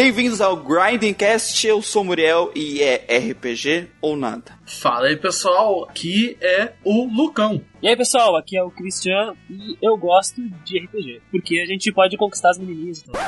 Bem-vindos 0.00 0.40
ao 0.40 0.56
Grinding 0.56 1.12
Cast, 1.12 1.66
eu 1.66 1.82
sou 1.82 2.02
o 2.02 2.04
Muriel 2.04 2.52
e 2.54 2.80
é 2.80 3.04
RPG 3.18 3.88
ou 4.00 4.16
nada. 4.16 4.52
Fala 4.64 5.08
aí 5.08 5.16
pessoal, 5.16 5.88
aqui 5.90 6.36
é 6.40 6.72
o 6.84 7.06
Lucão. 7.12 7.60
E 7.82 7.88
aí 7.88 7.96
pessoal, 7.96 8.36
aqui 8.36 8.56
é 8.56 8.62
o 8.62 8.70
Cristian 8.70 9.34
e 9.50 9.76
eu 9.82 9.96
gosto 9.96 10.40
de 10.64 10.78
RPG, 10.78 11.20
porque 11.32 11.58
a 11.58 11.66
gente 11.66 11.92
pode 11.92 12.16
conquistar 12.16 12.50
as 12.50 12.58
menininhas 12.58 12.98
e 13.00 13.04
tudo. 13.06 13.18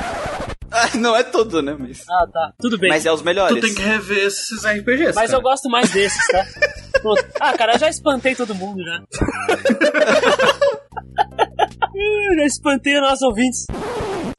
Ah, 0.71 0.97
não 0.97 1.13
é 1.13 1.23
tudo, 1.23 1.61
né? 1.61 1.75
Mas, 1.77 2.05
Ah, 2.09 2.25
tá, 2.31 2.53
tudo 2.57 2.77
bem. 2.77 2.89
mas 2.89 3.05
é 3.05 3.11
os 3.11 3.21
melhores. 3.21 3.53
Tu 3.53 3.61
tem 3.67 3.75
que 3.75 3.81
rever 3.81 4.27
esses 4.27 4.63
RPGs. 4.63 5.13
Mas 5.13 5.29
cara. 5.29 5.33
eu 5.33 5.41
gosto 5.41 5.69
mais 5.69 5.91
desses, 5.91 6.25
tá? 6.27 6.45
Pronto. 7.01 7.25
Ah, 7.37 7.51
cara, 7.57 7.73
eu 7.73 7.79
já 7.79 7.89
espantei 7.89 8.33
todo 8.33 8.55
mundo 8.55 8.81
já. 8.81 9.03
Eu 11.93 12.35
já 12.35 12.45
espantei 12.45 12.95
os 12.95 13.01
nossos 13.01 13.21
ouvintes. 13.21 13.67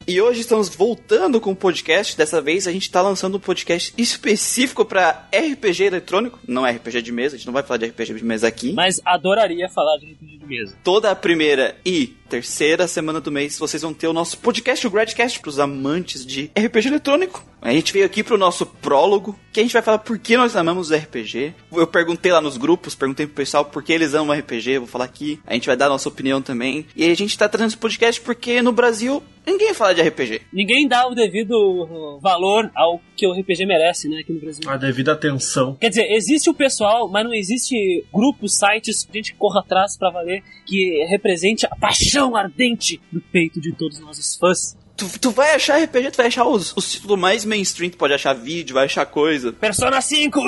E 0.05 0.19
hoje 0.19 0.41
estamos 0.41 0.67
voltando 0.67 1.39
com 1.39 1.51
o 1.51 1.55
podcast. 1.55 2.17
Dessa 2.17 2.41
vez 2.41 2.67
a 2.67 2.71
gente 2.73 2.91
tá 2.91 3.01
lançando 3.01 3.37
um 3.37 3.39
podcast 3.39 3.93
específico 3.97 4.83
pra 4.83 5.29
RPG 5.33 5.85
eletrônico. 5.85 6.39
Não 6.45 6.67
é 6.67 6.71
RPG 6.71 7.01
de 7.01 7.11
mesa, 7.11 7.35
a 7.35 7.37
gente 7.37 7.45
não 7.45 7.53
vai 7.53 7.63
falar 7.63 7.77
de 7.77 7.85
RPG 7.85 8.13
de 8.15 8.25
mesa 8.25 8.47
aqui. 8.47 8.73
Mas 8.73 8.99
adoraria 9.05 9.69
falar 9.69 9.97
de 9.97 10.11
RPG 10.11 10.39
de 10.39 10.45
mesa. 10.45 10.77
Toda 10.83 11.09
a 11.09 11.15
primeira 11.15 11.77
e 11.85 12.17
terceira 12.33 12.87
semana 12.87 13.21
do 13.21 13.31
mês 13.31 13.59
vocês 13.59 13.83
vão 13.83 13.93
ter 13.93 14.07
o 14.07 14.13
nosso 14.13 14.39
podcast, 14.39 14.87
o 14.87 14.89
Gradcast, 14.89 15.39
pros 15.39 15.59
amantes 15.59 16.25
de 16.25 16.49
RPG 16.57 16.87
eletrônico. 16.87 17.45
A 17.61 17.71
gente 17.71 17.93
veio 17.93 18.05
aqui 18.05 18.23
pro 18.23 18.37
nosso 18.37 18.65
prólogo, 18.65 19.39
que 19.53 19.59
a 19.59 19.63
gente 19.63 19.71
vai 19.71 19.81
falar 19.81 19.99
por 19.99 20.19
que 20.19 20.35
nós 20.35 20.53
amamos 20.55 20.91
RPG. 20.91 21.53
Eu 21.71 21.87
perguntei 21.87 22.29
lá 22.29 22.41
nos 22.41 22.57
grupos, 22.57 22.93
perguntei 22.93 23.25
pro 23.25 23.35
pessoal 23.35 23.63
por 23.63 23.81
que 23.81 23.93
eles 23.93 24.13
amam 24.13 24.37
RPG, 24.37 24.79
vou 24.79 24.87
falar 24.87 25.05
aqui. 25.05 25.39
A 25.47 25.53
gente 25.53 25.67
vai 25.67 25.77
dar 25.77 25.85
a 25.85 25.89
nossa 25.89 26.09
opinião 26.09 26.41
também. 26.41 26.85
E 26.93 27.09
a 27.09 27.15
gente 27.15 27.37
tá 27.37 27.47
trazendo 27.47 27.69
esse 27.69 27.77
podcast 27.77 28.19
porque 28.19 28.61
no 28.61 28.73
Brasil 28.73 29.23
ninguém 29.45 29.73
fala 29.73 29.93
de 29.93 30.01
RPG. 30.01 30.41
Ninguém 30.51 30.87
dá 30.87 31.07
o 31.07 31.15
devido 31.15 32.19
valor 32.21 32.69
ao 32.75 32.99
que 33.15 33.25
o 33.25 33.31
RPG 33.31 33.65
merece, 33.65 34.09
né, 34.09 34.19
aqui 34.19 34.33
no 34.33 34.41
Brasil. 34.41 34.69
A 34.69 34.75
devida 34.75 35.13
atenção. 35.13 35.75
Quer 35.79 35.89
dizer, 35.89 36.11
existe 36.11 36.49
o 36.49 36.53
pessoal, 36.53 37.09
mas 37.09 37.23
não 37.23 37.33
existe 37.33 38.03
grupos, 38.13 38.57
sites, 38.57 39.07
gente 39.13 39.31
que 39.31 39.37
corra 39.37 39.61
atrás 39.61 39.97
pra 39.97 40.09
valer, 40.09 40.43
que 40.65 41.05
represente 41.09 41.65
a 41.65 41.75
paixão 41.75 42.22
ardente 42.35 43.01
do 43.11 43.21
peito 43.21 43.59
de 43.59 43.73
todos 43.73 43.99
os 43.99 44.35
fãs. 44.35 44.77
Tu, 44.95 45.19
tu 45.19 45.31
vai 45.31 45.55
achar 45.55 45.81
RPG, 45.83 46.11
tu 46.11 46.17
vai 46.17 46.27
achar 46.27 46.45
os, 46.45 46.71
os 46.75 46.91
títulos 46.91 47.19
mais 47.19 47.43
mainstream, 47.43 47.89
tu 47.89 47.97
pode 47.97 48.13
achar 48.13 48.33
vídeo, 48.33 48.75
vai 48.75 48.85
achar 48.85 49.05
coisa. 49.05 49.51
Persona 49.51 49.99
5! 49.99 50.39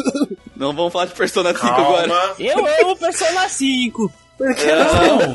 Não 0.56 0.72
vamos 0.74 0.92
falar 0.92 1.06
de 1.06 1.14
Persona 1.14 1.52
5 1.52 1.66
agora. 1.66 2.08
Calma. 2.08 2.34
Eu 2.38 2.66
amo 2.82 2.96
Persona 2.96 3.48
5! 3.48 4.12
Não. 4.38 5.34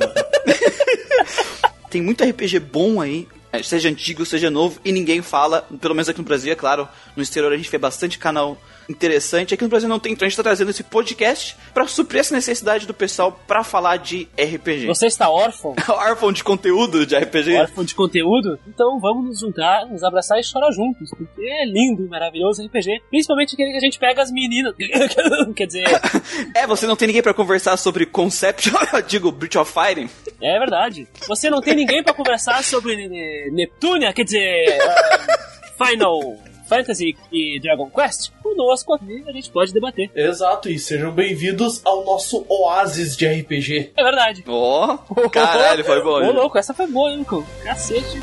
Tem 1.89 2.01
muito 2.01 2.23
RPG 2.23 2.59
bom 2.59 3.01
aí, 3.01 3.27
eh, 3.53 3.63
seja 3.63 3.89
antigo, 3.89 4.25
seja 4.25 4.49
novo, 4.49 4.79
e 4.83 4.91
ninguém 4.91 5.21
fala, 5.21 5.67
pelo 5.79 5.95
menos 5.95 6.09
aqui 6.09 6.19
no 6.19 6.25
Brasil, 6.25 6.51
é 6.51 6.55
claro. 6.55 6.87
No 7.15 7.23
exterior 7.23 7.53
a 7.53 7.57
gente 7.57 7.69
vê 7.69 7.77
bastante 7.77 8.17
canal 8.17 8.57
interessante. 8.89 9.53
Aqui 9.53 9.63
no 9.63 9.69
Brasil 9.69 9.89
não 9.89 9.99
tem, 9.99 10.13
então 10.13 10.25
a 10.25 10.29
gente 10.29 10.37
tá 10.37 10.43
trazendo 10.43 10.71
esse 10.71 10.83
podcast 10.83 11.55
pra 11.73 11.87
suprir 11.87 12.19
essa 12.19 12.33
necessidade 12.33 12.85
do 12.85 12.93
pessoal 12.93 13.31
pra 13.47 13.63
falar 13.63 13.97
de 13.97 14.27
RPG. 14.37 14.85
Você 14.87 15.07
está 15.07 15.29
órfão? 15.29 15.75
órfão 15.89 16.31
de 16.31 16.43
conteúdo 16.43 17.05
de 17.05 17.15
RPG? 17.15 17.55
órfão 17.57 17.83
de 17.83 17.95
conteúdo? 17.95 18.59
Então 18.67 18.99
vamos 18.99 19.25
nos 19.25 19.39
juntar, 19.39 19.85
nos 19.87 20.03
abraçar 20.03 20.39
e 20.39 20.43
chorar 20.43 20.71
juntos, 20.71 21.09
porque 21.17 21.41
é 21.41 21.65
lindo 21.65 22.05
e 22.05 22.07
maravilhoso 22.07 22.63
RPG. 22.65 23.01
Principalmente 23.09 23.53
aquele 23.53 23.71
que 23.71 23.77
a 23.77 23.81
gente 23.81 23.99
pega 23.99 24.21
as 24.21 24.31
meninas. 24.31 24.73
Quer 25.55 25.65
dizer, 25.65 25.85
É, 26.55 26.67
você 26.67 26.87
não 26.87 26.95
tem 26.95 27.07
ninguém 27.07 27.21
pra 27.21 27.33
conversar 27.33 27.77
sobre 27.77 28.05
Concept, 28.05 28.71
digo, 29.07 29.31
Breach 29.31 29.57
of 29.57 29.71
Fighting. 29.71 30.09
é 30.41 30.59
verdade. 30.59 31.07
Você 31.27 31.49
não 31.49 31.61
tem 31.61 31.75
ninguém 31.75 32.03
pra 32.03 32.13
conversar 32.13 32.63
sobre 32.63 32.93
eh, 32.93 33.49
Neptunia, 33.51 34.13
quer 34.13 34.23
dizer, 34.23 34.77
ah, 34.81 35.85
Final 35.85 36.19
Fantasy 36.67 37.15
e 37.31 37.59
Dragon 37.59 37.89
Quest? 37.89 38.31
Conosco 38.41 38.93
aqui 38.93 39.23
a 39.27 39.31
gente 39.31 39.49
pode 39.49 39.73
debater. 39.73 40.09
Exato, 40.15 40.69
e 40.69 40.79
sejam 40.79 41.11
bem-vindos 41.11 41.81
ao 41.85 42.03
nosso 42.03 42.45
oásis 42.49 43.15
de 43.15 43.27
RPG. 43.27 43.91
É 43.95 44.03
verdade. 44.03 44.43
Ó, 44.47 44.97
caralho, 45.31 45.83
foi 45.83 46.01
bom. 46.03 46.23
Ô, 46.23 46.31
louco, 46.31 46.57
essa 46.57 46.73
foi 46.73 46.87
boa, 46.87 47.11
hein? 47.11 47.25
Cacete. 47.63 48.19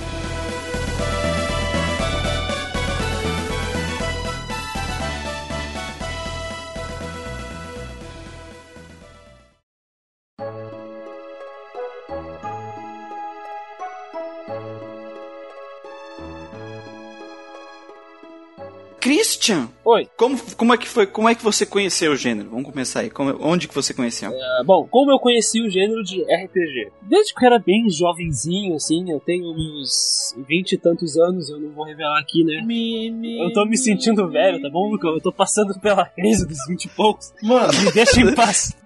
Christian, 19.17 19.69
Oi. 19.85 20.09
como, 20.17 20.39
como 20.57 20.73
é 20.73 20.79
que 20.79 20.89
foi? 20.89 21.07
Como 21.07 21.29
é 21.29 21.35
que 21.35 21.45
você 21.45 21.67
conheceu 21.67 22.13
o 22.13 22.17
gênero? 22.17 22.49
Vamos 22.49 22.65
começar 22.71 23.01
aí. 23.01 23.11
Como- 23.11 23.37
onde 23.47 23.69
que 23.69 23.75
você 23.75 23.93
conheceu? 23.93 24.31
Ah, 24.33 24.63
bom, 24.65 24.89
como 24.91 25.11
eu 25.13 25.19
conheci 25.19 25.61
o 25.61 25.69
gênero 25.69 26.03
de 26.03 26.23
RPG? 26.23 26.91
Desde 27.03 27.35
que 27.35 27.45
eu 27.45 27.47
era 27.47 27.59
bem 27.59 27.91
jovenzinho, 27.91 28.75
assim, 28.75 29.11
eu 29.13 29.21
tenho 29.21 29.45
uns 29.53 30.35
vinte 30.49 30.73
e 30.73 30.79
tantos 30.79 31.19
anos, 31.19 31.51
eu 31.51 31.61
não 31.61 31.73
vou 31.73 31.85
revelar 31.85 32.19
aqui, 32.21 32.43
né? 32.43 32.63
Eu 33.45 33.53
tô 33.53 33.67
me 33.67 33.77
sentindo 33.77 34.31
velho, 34.31 34.63
tá 34.63 34.71
bom, 34.71 34.91
Lucão? 34.91 35.13
Eu 35.13 35.21
tô 35.21 35.31
passando 35.31 35.79
pela 35.79 36.07
crise 36.07 36.47
dos 36.49 36.57
vinte 36.67 36.87
e 36.87 36.89
poucos. 36.89 37.35
Mano, 37.43 37.71
Me 37.85 37.93
deixa 37.93 38.19
em 38.19 38.35
paz. 38.35 38.75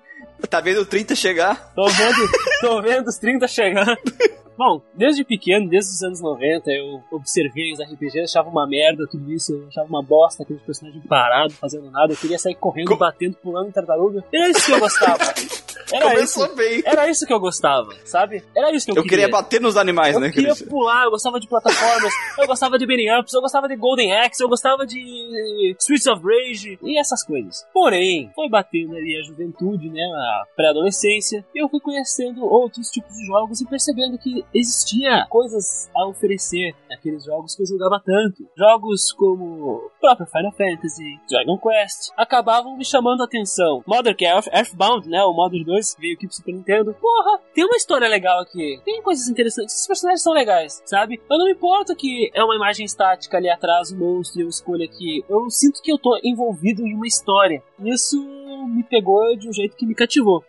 Tá 0.50 0.60
vendo 0.60 0.82
o 0.82 0.86
30 0.86 1.14
chegar? 1.14 1.72
Tô 1.74 1.88
vendo, 1.88 2.16
tô 2.60 2.82
vendo 2.82 3.08
os 3.08 3.16
30 3.16 3.48
chegando. 3.48 3.96
Bom, 4.56 4.80
desde 4.94 5.24
pequeno, 5.24 5.68
desde 5.68 5.90
os 5.92 6.02
anos 6.02 6.20
90, 6.20 6.70
eu 6.70 7.02
observei 7.10 7.72
os 7.72 7.80
RPGs, 7.80 8.20
achava 8.20 8.48
uma 8.48 8.66
merda 8.66 9.06
tudo 9.10 9.30
isso, 9.32 9.52
eu 9.52 9.68
achava 9.68 9.88
uma 9.88 10.02
bosta 10.02 10.42
aqueles 10.42 10.62
personagens 10.62 11.04
parados, 11.06 11.56
fazendo 11.56 11.90
nada, 11.90 12.12
eu 12.12 12.16
queria 12.16 12.38
sair 12.38 12.54
correndo, 12.54 12.88
Co- 12.88 12.96
batendo, 12.96 13.36
pulando 13.36 13.68
em 13.68 13.72
tartaruga. 13.72 14.24
Era 14.32 14.48
isso 14.50 14.66
que 14.66 14.72
eu 14.72 14.80
gostava. 14.80 15.18
Era 15.92 16.10
Começou 16.10 16.46
isso. 16.46 16.56
bem. 16.56 16.82
Era 16.84 17.08
isso 17.08 17.24
que 17.24 17.32
eu 17.32 17.38
gostava, 17.38 17.94
sabe? 18.04 18.42
Era 18.56 18.72
isso 18.72 18.84
que 18.86 18.90
eu, 18.90 18.96
Eu 18.96 19.04
queria 19.04 19.28
bater 19.28 19.60
nos 19.60 19.76
animais, 19.76 20.14
Eu 20.14 20.20
né, 20.20 20.30
queria 20.30 20.48
Christian? 20.48 20.66
pular, 20.68 21.04
eu 21.04 21.10
gostava 21.12 21.38
de 21.38 21.46
plataformas, 21.46 22.12
eu 22.40 22.46
gostava 22.48 22.76
de 22.76 22.84
beating 22.84 23.08
ups, 23.20 23.32
eu 23.32 23.40
gostava 23.40 23.68
de 23.68 23.76
Golden 23.76 24.12
Axe, 24.12 24.42
eu 24.42 24.48
gostava 24.48 24.84
de 24.84 25.76
Streets 25.78 26.06
of 26.08 26.20
Rage 26.24 26.76
e 26.82 26.98
essas 26.98 27.24
coisas. 27.24 27.64
Porém, 27.72 28.30
foi 28.34 28.48
batendo 28.48 28.96
ali 28.96 29.16
a 29.16 29.22
juventude, 29.22 29.88
né, 29.88 30.02
a 30.02 30.44
pré-adolescência, 30.56 31.44
eu 31.54 31.68
fui 31.68 31.78
conhecendo 31.78 32.44
outros 32.44 32.88
tipos 32.90 33.14
de 33.16 33.24
jogos 33.26 33.60
e 33.60 33.66
percebendo 33.66 34.18
que 34.18 34.44
existia 34.54 35.26
coisas 35.28 35.90
a 35.94 36.06
oferecer 36.06 36.74
naqueles 36.88 37.24
jogos 37.24 37.54
que 37.54 37.62
eu 37.62 37.66
jogava 37.66 38.02
tanto. 38.04 38.48
Jogos 38.56 39.12
como 39.12 39.90
próprio 40.00 40.26
Final 40.26 40.52
Fantasy, 40.52 41.20
Dragon 41.28 41.58
Quest, 41.58 42.10
acabavam 42.16 42.76
me 42.76 42.84
chamando 42.84 43.20
a 43.22 43.24
atenção. 43.24 43.82
Mother 43.86 44.16
que 44.16 44.24
é 44.24 44.30
Earth- 44.34 44.52
Earthbound, 44.52 45.08
né, 45.08 45.22
o 45.24 45.32
Mother 45.32 45.64
2 45.64 45.96
veio 45.98 46.14
aqui 46.14 46.26
pro 46.26 46.36
Super 46.36 46.52
Nintendo. 46.52 46.94
Porra, 46.94 47.38
tem 47.54 47.64
uma 47.64 47.76
história 47.76 48.08
legal 48.08 48.40
aqui. 48.40 48.80
Tem 48.84 49.02
coisas 49.02 49.28
interessantes. 49.28 49.80
Os 49.80 49.86
personagens 49.86 50.22
são 50.22 50.32
legais, 50.32 50.82
sabe? 50.86 51.20
Eu 51.30 51.38
não 51.38 51.44
me 51.46 51.52
importo 51.52 51.94
que 51.96 52.30
é 52.34 52.42
uma 52.42 52.54
imagem 52.56 52.84
estática 52.86 53.36
ali 53.36 53.48
atrás, 53.48 53.92
um 53.92 53.98
monstro 53.98 54.40
e 54.40 54.44
eu 54.44 54.48
escolho 54.48 54.84
aqui. 54.84 55.24
Eu 55.28 55.48
sinto 55.50 55.80
que 55.82 55.92
eu 55.92 55.98
tô 55.98 56.18
envolvido 56.22 56.82
em 56.86 56.94
uma 56.94 57.06
história. 57.06 57.62
Isso 57.84 58.16
me 58.68 58.82
pegou 58.82 59.36
de 59.36 59.48
um 59.48 59.52
jeito 59.52 59.76
que 59.76 59.86
me 59.86 59.94
cativou. 59.94 60.44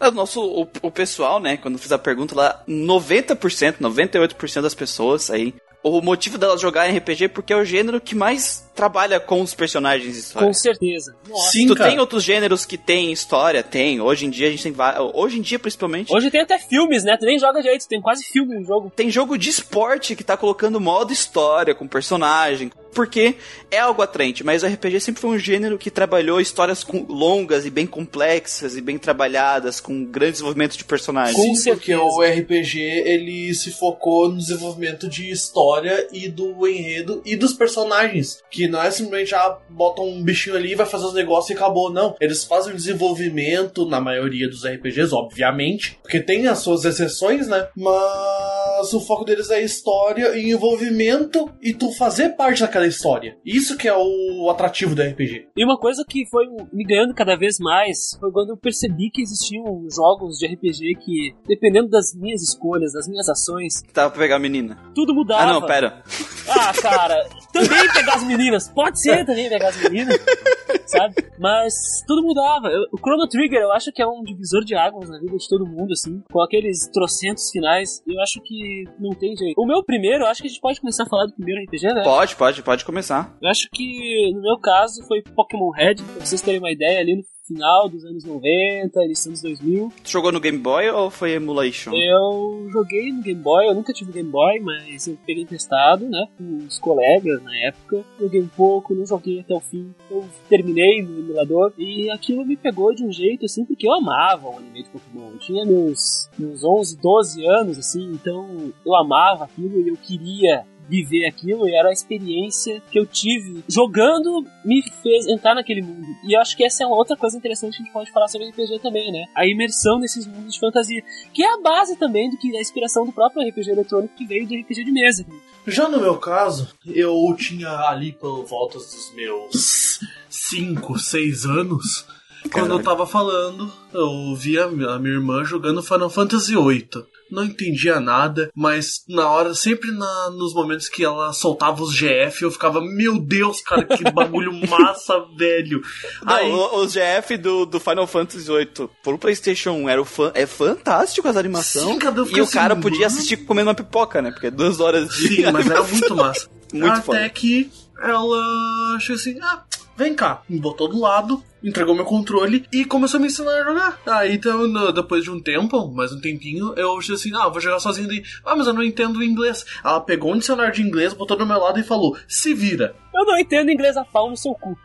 O 0.00 0.10
nosso, 0.10 0.40
o, 0.42 0.68
o 0.82 0.90
pessoal, 0.90 1.40
né, 1.40 1.56
quando 1.56 1.78
fiz 1.78 1.90
a 1.90 1.98
pergunta 1.98 2.34
lá, 2.34 2.62
90%, 2.68 3.78
98% 3.80 4.62
das 4.62 4.74
pessoas 4.74 5.30
aí, 5.30 5.54
o 5.82 6.00
motivo 6.00 6.38
delas 6.38 6.60
jogarem 6.60 6.96
RPG 6.96 7.24
é 7.24 7.28
porque 7.28 7.52
é 7.52 7.56
o 7.56 7.64
gênero 7.64 8.00
que 8.00 8.14
mais 8.14 8.67
trabalha 8.78 9.18
com 9.18 9.42
os 9.42 9.54
personagens 9.54 10.14
de 10.14 10.20
história. 10.20 10.46
Com 10.46 10.54
certeza. 10.54 11.16
Nossa. 11.28 11.50
sim, 11.50 11.66
tu 11.66 11.74
cara. 11.74 11.90
tem 11.90 11.98
outros 11.98 12.22
gêneros 12.22 12.64
que 12.64 12.78
tem 12.78 13.10
história? 13.10 13.60
Tem. 13.60 14.00
Hoje 14.00 14.24
em 14.26 14.30
dia 14.30 14.46
a 14.46 14.50
gente 14.52 14.62
tem 14.62 14.74
Hoje 15.14 15.38
em 15.40 15.42
dia, 15.42 15.58
principalmente. 15.58 16.14
Hoje 16.14 16.30
tem 16.30 16.40
até 16.42 16.60
filmes, 16.60 17.02
né? 17.02 17.16
Tu 17.18 17.26
nem 17.26 17.40
joga 17.40 17.60
direito, 17.60 17.88
tem 17.88 18.00
quase 18.00 18.22
filme 18.24 18.54
no 18.54 18.64
jogo. 18.64 18.92
Tem 18.94 19.10
jogo 19.10 19.36
de 19.36 19.50
esporte 19.50 20.14
que 20.14 20.22
tá 20.22 20.36
colocando 20.36 20.80
modo 20.80 21.12
história, 21.12 21.74
com 21.74 21.88
personagem. 21.88 22.70
Porque 22.94 23.36
é 23.70 23.78
algo 23.78 24.00
atraente, 24.00 24.42
mas 24.42 24.62
o 24.62 24.66
RPG 24.66 25.00
sempre 25.00 25.20
foi 25.20 25.30
um 25.30 25.38
gênero 25.38 25.76
que 25.76 25.90
trabalhou 25.90 26.40
histórias 26.40 26.82
com- 26.82 27.04
longas 27.08 27.66
e 27.66 27.70
bem 27.70 27.86
complexas 27.86 28.76
e 28.76 28.80
bem 28.80 28.96
trabalhadas, 28.96 29.78
com 29.78 30.04
grande 30.04 30.32
desenvolvimento 30.32 30.76
de 30.76 30.84
personagens. 30.84 31.36
Com 31.36 31.54
Sim, 31.54 31.72
porque 31.74 31.94
o 31.94 32.22
RPG 32.22 32.80
ele 32.80 33.54
se 33.54 33.70
focou 33.72 34.28
no 34.30 34.38
desenvolvimento 34.38 35.06
de 35.08 35.30
história 35.30 36.08
e 36.12 36.28
do 36.28 36.66
enredo 36.66 37.20
e 37.26 37.36
dos 37.36 37.52
personagens. 37.52 38.42
Que 38.50 38.66
Que 38.68 38.72
não 38.72 38.82
é 38.82 38.90
simplesmente, 38.90 39.34
ah, 39.34 39.56
bota 39.70 40.02
um 40.02 40.22
bichinho 40.22 40.54
ali, 40.54 40.74
vai 40.74 40.84
fazer 40.84 41.06
os 41.06 41.14
negócios 41.14 41.48
e 41.48 41.54
acabou. 41.54 41.90
Não. 41.90 42.14
Eles 42.20 42.44
fazem 42.44 42.74
o 42.74 42.76
desenvolvimento, 42.76 43.86
na 43.86 43.98
maioria 43.98 44.46
dos 44.46 44.66
RPGs, 44.66 45.14
obviamente. 45.14 45.98
Porque 46.02 46.20
tem 46.20 46.46
as 46.46 46.58
suas 46.58 46.84
exceções, 46.84 47.48
né? 47.48 47.66
Mas 47.74 48.92
o 48.92 49.00
foco 49.00 49.24
deles 49.24 49.48
é 49.50 49.62
história 49.62 50.36
e 50.36 50.50
envolvimento 50.50 51.50
e 51.62 51.72
tu 51.72 51.90
fazer 51.92 52.30
parte 52.36 52.60
daquela 52.60 52.86
história. 52.86 53.36
Isso 53.44 53.76
que 53.76 53.88
é 53.88 53.94
o 53.96 54.48
atrativo 54.50 54.94
do 54.94 55.02
RPG. 55.02 55.46
E 55.56 55.64
uma 55.64 55.78
coisa 55.78 56.04
que 56.06 56.26
foi 56.30 56.44
me 56.70 56.84
ganhando 56.84 57.14
cada 57.14 57.36
vez 57.36 57.58
mais 57.58 58.16
foi 58.20 58.30
quando 58.30 58.50
eu 58.50 58.56
percebi 58.58 59.10
que 59.10 59.22
existiam 59.22 59.64
jogos 59.90 60.36
de 60.36 60.46
RPG 60.46 60.94
que, 61.00 61.34
dependendo 61.46 61.88
das 61.88 62.14
minhas 62.14 62.42
escolhas, 62.42 62.92
das 62.92 63.08
minhas 63.08 63.28
ações, 63.30 63.82
Tava 63.94 64.10
pra 64.10 64.20
pegar 64.20 64.36
a 64.36 64.38
menina. 64.38 64.78
tudo 64.94 65.14
mudava. 65.14 65.42
Ah, 65.42 65.52
não, 65.54 65.62
pera. 65.66 66.02
Ah, 66.48 66.72
cara, 66.80 67.26
também 67.52 67.92
pegar 67.92 68.14
as 68.16 68.24
meninas. 68.24 68.57
Pode 68.68 69.00
ser 69.00 69.24
também 69.24 69.48
pegar 69.48 69.68
as 69.68 69.82
meninas, 69.82 70.16
sabe? 70.86 71.14
Mas 71.38 71.74
tudo 72.06 72.22
mudava. 72.22 72.68
Eu- 72.68 72.86
o 72.92 72.98
Chrono 72.98 73.28
Trigger 73.28 73.60
eu 73.60 73.72
acho 73.72 73.92
que 73.92 74.02
é 74.02 74.06
um 74.06 74.22
divisor 74.24 74.64
de 74.64 74.74
águas 74.74 75.08
na 75.10 75.18
vida 75.18 75.36
de 75.36 75.48
todo 75.48 75.66
mundo, 75.66 75.92
assim. 75.92 76.22
Com 76.32 76.40
aqueles 76.40 76.88
trocentos 76.92 77.50
finais. 77.50 78.02
Eu 78.06 78.20
acho 78.20 78.40
que 78.42 78.84
não 78.98 79.10
tem 79.10 79.36
jeito. 79.36 79.54
O 79.60 79.66
meu 79.66 79.82
primeiro, 79.84 80.24
eu 80.24 80.28
acho 80.28 80.40
que 80.42 80.48
a 80.48 80.50
gente 80.50 80.60
pode 80.60 80.80
começar 80.80 81.04
a 81.04 81.08
falar 81.08 81.26
do 81.26 81.34
primeiro 81.34 81.62
RPG, 81.64 81.94
né? 81.94 82.02
Pode, 82.04 82.36
pode, 82.36 82.62
pode 82.62 82.84
começar. 82.84 83.36
Eu 83.42 83.48
acho 83.48 83.68
que 83.72 84.32
no 84.34 84.42
meu 84.42 84.58
caso 84.58 85.06
foi 85.06 85.22
Pokémon 85.22 85.70
Red, 85.70 85.96
pra 85.96 86.24
vocês 86.26 86.40
terem 86.42 86.58
uma 86.58 86.70
ideia 86.72 87.00
ali 87.00 87.16
no 87.16 87.22
final 87.48 87.88
dos 87.88 88.04
anos 88.04 88.24
90, 88.24 89.04
início 89.04 89.30
dos 89.32 89.44
anos 89.44 89.60
2000. 89.60 89.92
Tu 90.04 90.10
jogou 90.10 90.30
no 90.30 90.40
Game 90.40 90.58
Boy 90.58 90.88
ou 90.90 91.10
foi 91.10 91.32
emulation? 91.32 91.92
Eu 91.94 92.68
joguei 92.70 93.10
no 93.10 93.22
Game 93.22 93.40
Boy, 93.40 93.66
eu 93.66 93.74
nunca 93.74 93.92
tive 93.92 94.12
Game 94.12 94.30
Boy, 94.30 94.60
mas 94.60 95.08
eu 95.08 95.18
peguei 95.26 95.42
emprestado, 95.42 96.06
né, 96.08 96.28
com 96.36 96.58
os 96.66 96.78
colegas 96.78 97.42
na 97.42 97.56
época. 97.56 98.04
Joguei 98.20 98.42
um 98.42 98.48
pouco, 98.48 98.94
não 98.94 99.06
joguei 99.06 99.40
até 99.40 99.54
o 99.54 99.60
fim. 99.60 99.92
Eu 100.10 100.24
terminei 100.48 101.02
no 101.02 101.18
emulador 101.18 101.72
e 101.78 102.10
aquilo 102.10 102.44
me 102.44 102.56
pegou 102.56 102.94
de 102.94 103.04
um 103.04 103.10
jeito 103.10 103.46
assim, 103.46 103.64
porque 103.64 103.88
eu 103.88 103.92
amava 103.92 104.48
o 104.48 104.58
anime 104.58 104.82
de 104.82 104.90
Pokémon. 104.90 105.30
Eu 105.32 105.38
tinha 105.38 105.64
meus, 105.64 106.28
meus 106.38 106.62
11, 106.62 106.98
12 107.00 107.46
anos, 107.46 107.78
assim, 107.78 108.12
então 108.12 108.72
eu 108.84 108.94
amava 108.94 109.44
aquilo 109.44 109.80
e 109.80 109.88
eu 109.88 109.96
queria 109.96 110.64
viver 110.88 111.26
aquilo 111.26 111.68
e 111.68 111.74
era 111.74 111.88
a 111.90 111.92
experiência 111.92 112.82
que 112.90 112.98
eu 112.98 113.06
tive 113.06 113.62
jogando 113.68 114.44
me 114.64 114.82
fez 115.02 115.26
entrar 115.26 115.54
naquele 115.54 115.82
mundo. 115.82 116.06
E 116.24 116.34
eu 116.34 116.40
acho 116.40 116.56
que 116.56 116.64
essa 116.64 116.82
é 116.82 116.86
uma 116.86 116.96
outra 116.96 117.16
coisa 117.16 117.36
interessante 117.36 117.76
que 117.76 117.82
a 117.82 117.84
gente 117.84 117.92
pode 117.92 118.10
falar 118.10 118.28
sobre 118.28 118.48
RPG 118.48 118.80
também, 118.80 119.12
né? 119.12 119.26
A 119.34 119.46
imersão 119.46 119.98
nesses 119.98 120.26
mundos 120.26 120.54
de 120.54 120.60
fantasia, 120.60 121.02
que 121.32 121.42
é 121.42 121.52
a 121.52 121.60
base 121.60 121.96
também 121.96 122.30
do 122.30 122.38
que 122.38 122.56
a 122.56 122.60
inspiração 122.60 123.04
do 123.04 123.12
próprio 123.12 123.46
RPG 123.48 123.70
eletrônico 123.70 124.14
que 124.14 124.26
veio 124.26 124.46
do 124.46 124.54
RPG 124.54 124.84
de 124.84 124.92
mesa. 124.92 125.26
Já 125.66 125.88
no 125.88 126.00
meu 126.00 126.16
caso, 126.16 126.68
eu 126.86 127.14
tinha 127.36 127.68
ali 127.88 128.12
por 128.12 128.44
volta 128.46 128.78
dos 128.78 129.12
meus 129.14 130.00
5, 130.30 130.98
6 130.98 131.44
anos. 131.44 132.06
Quando 132.52 132.72
eu 132.72 132.82
tava 132.82 133.06
falando, 133.06 133.70
eu 133.92 134.34
via 134.34 134.64
a 134.64 134.68
minha 134.98 135.14
irmã 135.14 135.44
jogando 135.44 135.82
Final 135.82 136.08
Fantasy 136.10 136.54
VIII. 136.54 136.88
Não 137.30 137.44
entendia 137.44 138.00
nada, 138.00 138.50
mas 138.54 139.02
na 139.06 139.28
hora, 139.28 139.54
sempre 139.54 139.90
na- 139.90 140.30
nos 140.30 140.54
momentos 140.54 140.88
que 140.88 141.04
ela 141.04 141.30
soltava 141.34 141.82
os 141.82 141.92
GF, 141.94 142.42
eu 142.42 142.50
ficava, 142.50 142.80
meu 142.80 143.18
Deus, 143.20 143.60
cara, 143.60 143.84
que 143.84 144.02
bagulho 144.10 144.50
massa, 144.66 145.22
velho. 145.36 145.82
Não, 146.24 146.34
Aí, 146.34 146.50
o, 146.50 146.76
o 146.80 146.86
GF 146.88 147.36
do, 147.36 147.66
do 147.66 147.78
Final 147.78 148.06
Fantasy 148.06 148.46
VIII 148.50 148.88
pro 149.02 149.18
PlayStation 149.18 149.72
1 149.72 149.88
era 149.90 150.00
o 150.00 150.06
fã, 150.06 150.30
é 150.34 150.46
fantástico 150.46 151.28
as 151.28 151.36
animações. 151.36 151.84
Sim, 151.84 151.98
cara, 151.98 152.16
e 152.30 152.40
o 152.40 152.46
cara 152.50 152.72
assim, 152.72 152.82
podia 152.82 153.00
mano. 153.00 153.12
assistir 153.12 153.36
comendo 153.38 153.68
uma 153.68 153.74
pipoca, 153.74 154.22
né? 154.22 154.30
Porque 154.30 154.46
é 154.46 154.50
duas 154.50 154.80
horas 154.80 155.08
de. 155.10 155.28
Sim, 155.36 155.52
mas 155.52 155.66
era 155.70 155.82
muito 155.82 156.14
massa. 156.16 156.48
Muito 156.70 156.92
Até 156.92 157.02
foda. 157.02 157.28
que 157.30 157.70
ela 157.98 158.94
achou 158.96 159.14
assim, 159.16 159.38
ah, 159.40 159.62
vem 159.98 160.14
cá, 160.14 160.42
me 160.48 160.60
botou 160.60 160.86
do 160.88 161.00
lado, 161.00 161.42
entregou 161.62 161.92
meu 161.94 162.04
controle 162.04 162.64
e 162.72 162.84
começou 162.84 163.18
a 163.18 163.20
me 163.20 163.26
ensinar 163.26 163.50
a 163.50 163.64
jogar. 163.64 164.00
Aí, 164.06 164.34
então, 164.34 164.68
no- 164.68 164.92
depois 164.92 165.24
de 165.24 165.30
um 165.30 165.40
tempo, 165.40 165.88
mais 165.88 166.12
um 166.12 166.20
tempinho, 166.20 166.72
eu 166.76 166.96
achei 166.96 167.16
assim, 167.16 167.32
ah, 167.34 167.48
vou 167.48 167.60
jogar 167.60 167.80
sozinho 167.80 168.06
daí. 168.06 168.22
Ah, 168.44 168.54
mas 168.54 168.68
eu 168.68 168.72
não 168.72 168.82
entendo 168.82 169.22
inglês. 169.24 169.66
Ela 169.84 170.00
pegou 170.00 170.32
um 170.32 170.38
dicionário 170.38 170.72
de 170.72 170.82
inglês, 170.82 171.12
botou 171.12 171.36
do 171.36 171.44
meu 171.44 171.58
lado 171.58 171.80
e 171.80 171.82
falou, 171.82 172.16
se 172.28 172.54
vira. 172.54 172.94
Eu 173.12 173.24
não 173.26 173.36
entendo 173.36 173.70
inglês 173.72 173.96
a 173.96 174.04
pau 174.04 174.30
no 174.30 174.36
seu 174.36 174.54
cu. 174.54 174.78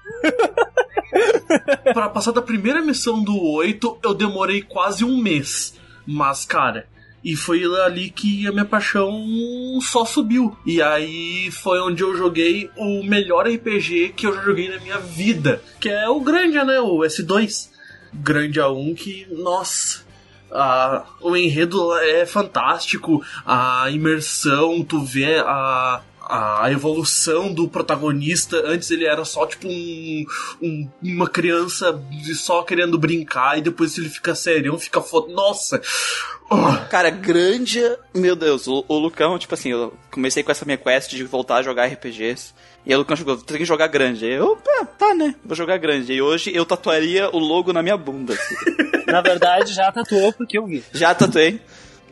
Pra 1.94 2.10
passar 2.10 2.32
da 2.32 2.42
primeira 2.42 2.82
missão 2.82 3.24
do 3.24 3.40
8, 3.40 4.00
eu 4.04 4.14
demorei 4.16 4.64
quase 4.64 5.06
um 5.06 5.16
mês. 5.22 5.80
Mas, 6.08 6.44
cara, 6.44 6.88
e 7.24 7.36
foi 7.36 7.64
ali 7.86 8.10
que 8.10 8.46
a 8.48 8.52
minha 8.52 8.66
paixão 8.66 9.12
só 9.82 10.04
subiu. 10.04 10.58
E 10.66 10.82
aí 10.82 11.50
foi 11.52 11.80
onde 11.80 12.04
eu 12.04 12.16
joguei 12.18 12.70
o 12.76 13.04
melhor 13.04 13.48
RPG 13.48 14.14
que 14.16 14.28
eu 14.28 14.36
já 14.36 14.42
joguei 14.42 14.70
na 14.70 14.80
minha 14.82 15.00
vida. 15.00 15.62
Que 15.80 15.90
é 15.90 16.10
o 16.10 16.20
Grandia, 16.20 16.66
né? 16.66 16.80
O 16.80 17.00
S2. 17.00 17.70
Grandia 18.14 18.68
1 18.68 18.94
que, 18.96 19.28
nossa. 19.32 20.04
ah, 20.52 21.06
o 21.22 21.36
enredo 21.36 21.94
é 21.98 22.26
fantástico, 22.26 23.24
a 23.46 23.90
imersão, 23.90 24.84
tu 24.84 25.04
vê 25.04 25.40
a, 25.40 26.02
a 26.26 26.70
evolução 26.72 27.54
do 27.54 27.68
protagonista. 27.68 28.62
Antes 28.66 28.90
ele 28.92 29.06
era 29.06 29.24
só 29.26 29.46
tipo 29.46 29.68
um, 29.68 30.26
um- 30.62 30.90
uma 31.04 31.28
criança 31.30 32.02
só 32.36 32.64
querendo 32.64 32.98
brincar, 32.98 33.58
e 33.58 33.62
depois 33.62 33.98
ele 33.98 34.10
fica 34.10 34.34
sério, 34.36 34.78
fica 34.80 35.02
foda. 35.02 35.32
Nossa! 35.34 35.82
Oh, 36.50 36.88
Cara, 36.90 37.10
grande. 37.10 37.80
Meu 38.14 38.36
Deus, 38.36 38.68
o, 38.68 38.84
o 38.88 38.98
Lucão, 39.00 39.40
tipo 39.40 39.54
assim, 39.54 39.70
eu 39.72 39.94
comecei 40.12 40.44
com 40.44 40.52
essa 40.52 40.66
minha 40.66 40.78
quest 40.78 41.10
de 41.12 41.24
voltar 41.24 41.56
a 41.58 41.64
jogar 41.64 41.86
RPGs. 41.88 42.54
E 42.86 42.92
aí 42.92 42.96
o 42.96 43.00
Lucão 43.00 43.16
jogou, 43.16 43.38
tem 43.38 43.58
que 43.58 43.66
jogar 43.66 43.88
grande. 43.88 44.26
Eu, 44.26 44.58
"Ah, 44.80 44.86
tá, 44.86 45.16
né? 45.16 45.36
Vou 45.44 45.56
jogar 45.56 45.78
grande. 45.78 46.14
E 46.14 46.22
hoje 46.22 46.52
eu 46.54 46.66
tatuaria 46.66 47.30
o 47.34 47.40
logo 47.40 47.72
na 47.74 47.82
minha 47.82 47.98
bunda. 47.98 48.34
assim. 48.34 48.56
Na 49.08 49.22
verdade, 49.22 49.74
já 49.74 49.92
tatuou 49.92 50.34
porque 50.34 50.58
eu 50.58 50.66
vi. 50.66 50.84
Já 50.92 51.14
tatuei. 51.16 51.60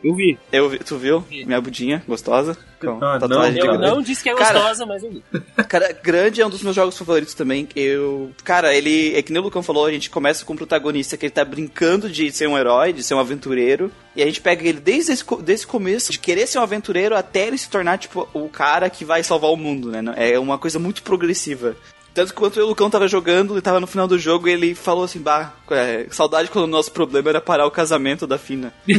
Eu 0.02 0.14
vi. 0.14 0.38
Eu 0.50 0.68
vi, 0.68 0.78
tu 0.80 0.96
viu? 0.98 1.20
Vi. 1.20 1.44
Minha 1.44 1.60
budinha, 1.60 2.02
gostosa. 2.06 2.56
Com 2.80 2.98
Ah, 3.00 3.18
tatuagem 3.20 3.52
de 3.54 3.60
Eu 3.60 3.66
grande. 3.78 3.86
não 3.94 4.02
disse 4.02 4.22
que 4.24 4.28
é 4.28 4.34
Cara- 4.34 4.58
gostosa, 4.58 4.84
mas 4.84 5.04
eu 5.04 5.10
vi. 5.10 5.22
Cara, 5.68 5.92
Grande 6.02 6.40
é 6.40 6.46
um 6.46 6.50
dos 6.50 6.62
meus 6.62 6.74
jogos 6.74 6.98
favoritos 6.98 7.34
também. 7.34 7.68
Eu. 7.76 8.32
Cara, 8.42 8.74
ele. 8.74 9.14
É 9.16 9.22
que 9.22 9.32
nem 9.32 9.40
o 9.40 9.44
Lucão 9.44 9.62
falou, 9.62 9.86
a 9.86 9.92
gente 9.92 10.10
começa 10.10 10.44
com 10.44 10.52
o 10.52 10.56
protagonista 10.56 11.16
que 11.16 11.26
ele 11.26 11.30
tá 11.32 11.44
brincando 11.44 12.10
de 12.10 12.32
ser 12.32 12.48
um 12.48 12.58
herói, 12.58 12.92
de 12.92 13.02
ser 13.04 13.14
um 13.14 13.20
aventureiro. 13.20 13.92
E 14.16 14.22
a 14.22 14.26
gente 14.26 14.40
pega 14.40 14.66
ele 14.68 14.80
desde 14.80 15.12
esse, 15.12 15.24
desde 15.42 15.64
o 15.64 15.68
começo, 15.68 16.10
de 16.12 16.18
querer 16.18 16.46
ser 16.46 16.58
um 16.58 16.62
aventureiro, 16.62 17.16
até 17.16 17.46
ele 17.46 17.56
se 17.56 17.70
tornar, 17.70 17.96
tipo, 17.98 18.28
o 18.34 18.48
cara 18.48 18.90
que 18.90 19.04
vai 19.04 19.22
salvar 19.22 19.50
o 19.50 19.56
mundo, 19.56 19.90
né? 19.90 20.02
É 20.16 20.38
uma 20.38 20.58
coisa 20.58 20.78
muito 20.78 21.02
progressiva. 21.02 21.76
Tanto 22.14 22.32
que 22.32 22.38
quando 22.38 22.56
o 22.56 22.66
Lucão 22.66 22.90
tava 22.90 23.08
jogando, 23.08 23.54
ele 23.54 23.62
tava 23.62 23.80
no 23.80 23.86
final 23.86 24.06
do 24.06 24.18
jogo 24.18 24.48
e 24.48 24.52
ele 24.52 24.74
falou 24.74 25.04
assim, 25.04 25.20
bah, 25.20 25.54
é, 25.70 26.06
saudade 26.10 26.50
quando 26.50 26.64
o 26.64 26.68
nosso 26.68 26.92
problema 26.92 27.30
era 27.30 27.40
parar 27.40 27.66
o 27.66 27.70
casamento 27.70 28.26
da 28.26 28.38
Fina. 28.38 28.72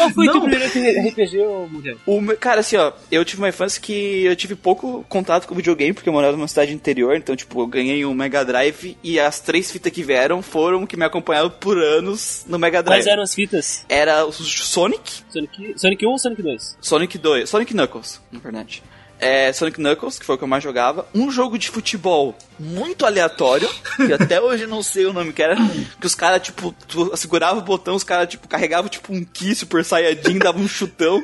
Qual 0.00 0.10
foi 0.10 0.26
teu 0.26 0.40
primeiro 0.40 0.64
RPG, 0.64 1.38
ô 1.40 1.68
Muriel? 1.68 1.98
O 2.06 2.36
cara, 2.36 2.60
assim, 2.60 2.76
ó, 2.76 2.92
eu 3.12 3.22
tive 3.24 3.42
uma 3.42 3.50
infância 3.50 3.80
que 3.80 4.24
eu 4.24 4.34
tive 4.34 4.54
pouco 4.54 5.04
contato 5.08 5.46
com 5.46 5.54
videogame, 5.54 5.92
porque 5.92 6.08
eu 6.08 6.12
morava 6.12 6.36
numa 6.36 6.48
cidade 6.48 6.72
interior, 6.72 7.16
então, 7.16 7.36
tipo, 7.36 7.60
eu 7.60 7.66
ganhei 7.66 8.04
um 8.06 8.14
Mega 8.14 8.42
Drive 8.42 8.96
e 9.02 9.20
as 9.20 9.40
três 9.40 9.70
fitas 9.70 9.92
que 9.92 10.02
vieram 10.02 10.40
foram 10.40 10.86
que 10.86 10.96
me 10.96 11.04
acompanharam 11.04 11.50
por 11.50 11.76
anos 11.76 12.44
no 12.48 12.58
Mega 12.58 12.82
Drive. 12.82 13.00
Quais 13.00 13.06
eram 13.06 13.22
as 13.22 13.34
fitas? 13.34 13.84
Era 13.88 14.24
o 14.24 14.32
Sonic, 14.32 15.22
Sonic, 15.28 15.74
Sonic 15.76 16.06
1 16.06 16.08
ou 16.08 16.18
Sonic 16.18 16.42
2? 16.42 16.76
Sonic 16.80 17.18
2, 17.18 17.50
Sonic 17.50 17.74
Knuckles, 17.74 18.20
na 18.32 18.40
verdade. 18.40 18.82
É, 19.20 19.52
Sonic 19.52 19.78
Knuckles, 19.78 20.18
que 20.18 20.24
foi 20.24 20.34
o 20.34 20.38
que 20.38 20.44
eu 20.44 20.48
mais 20.48 20.62
jogava. 20.64 21.06
Um 21.14 21.30
jogo 21.30 21.58
de 21.58 21.68
futebol 21.68 22.34
muito 22.58 23.04
aleatório, 23.04 23.68
que 23.96 24.12
até 24.12 24.40
hoje 24.42 24.64
eu 24.64 24.68
não 24.68 24.82
sei 24.82 25.04
o 25.06 25.12
nome 25.12 25.32
que 25.32 25.42
era. 25.42 25.56
Que 26.00 26.06
os 26.06 26.14
caras, 26.14 26.42
tipo, 26.42 26.74
tu 26.88 27.14
segurava 27.16 27.58
o 27.58 27.62
botão, 27.62 27.94
os 27.94 28.04
caras, 28.04 28.28
tipo, 28.28 28.48
carregavam, 28.48 28.88
tipo, 28.88 29.12
um 29.12 29.24
Kiss 29.24 29.56
Super 29.60 29.84
Saiyajin, 29.84 30.38
davam 30.38 30.62
um 30.62 30.68
chutão. 30.68 31.22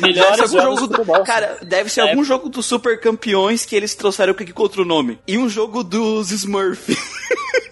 Ser 0.00 0.20
algum 0.42 0.46
jogo 0.60 0.74
de 0.88 0.94
futebol. 0.96 1.24
Cara, 1.24 1.58
deve 1.62 1.88
ser 1.90 2.00
É. 2.02 2.10
algum 2.10 2.24
jogo 2.24 2.48
dos 2.48 2.66
Super 2.66 3.00
Campeões 3.00 3.64
que 3.64 3.74
eles 3.76 3.94
trouxeram 3.94 4.34
com 4.34 4.42
com 4.52 4.62
outro 4.62 4.84
nome. 4.84 5.18
E 5.26 5.38
um 5.38 5.48
jogo 5.48 5.82
dos 5.84 6.30
Smurf. 6.32 6.94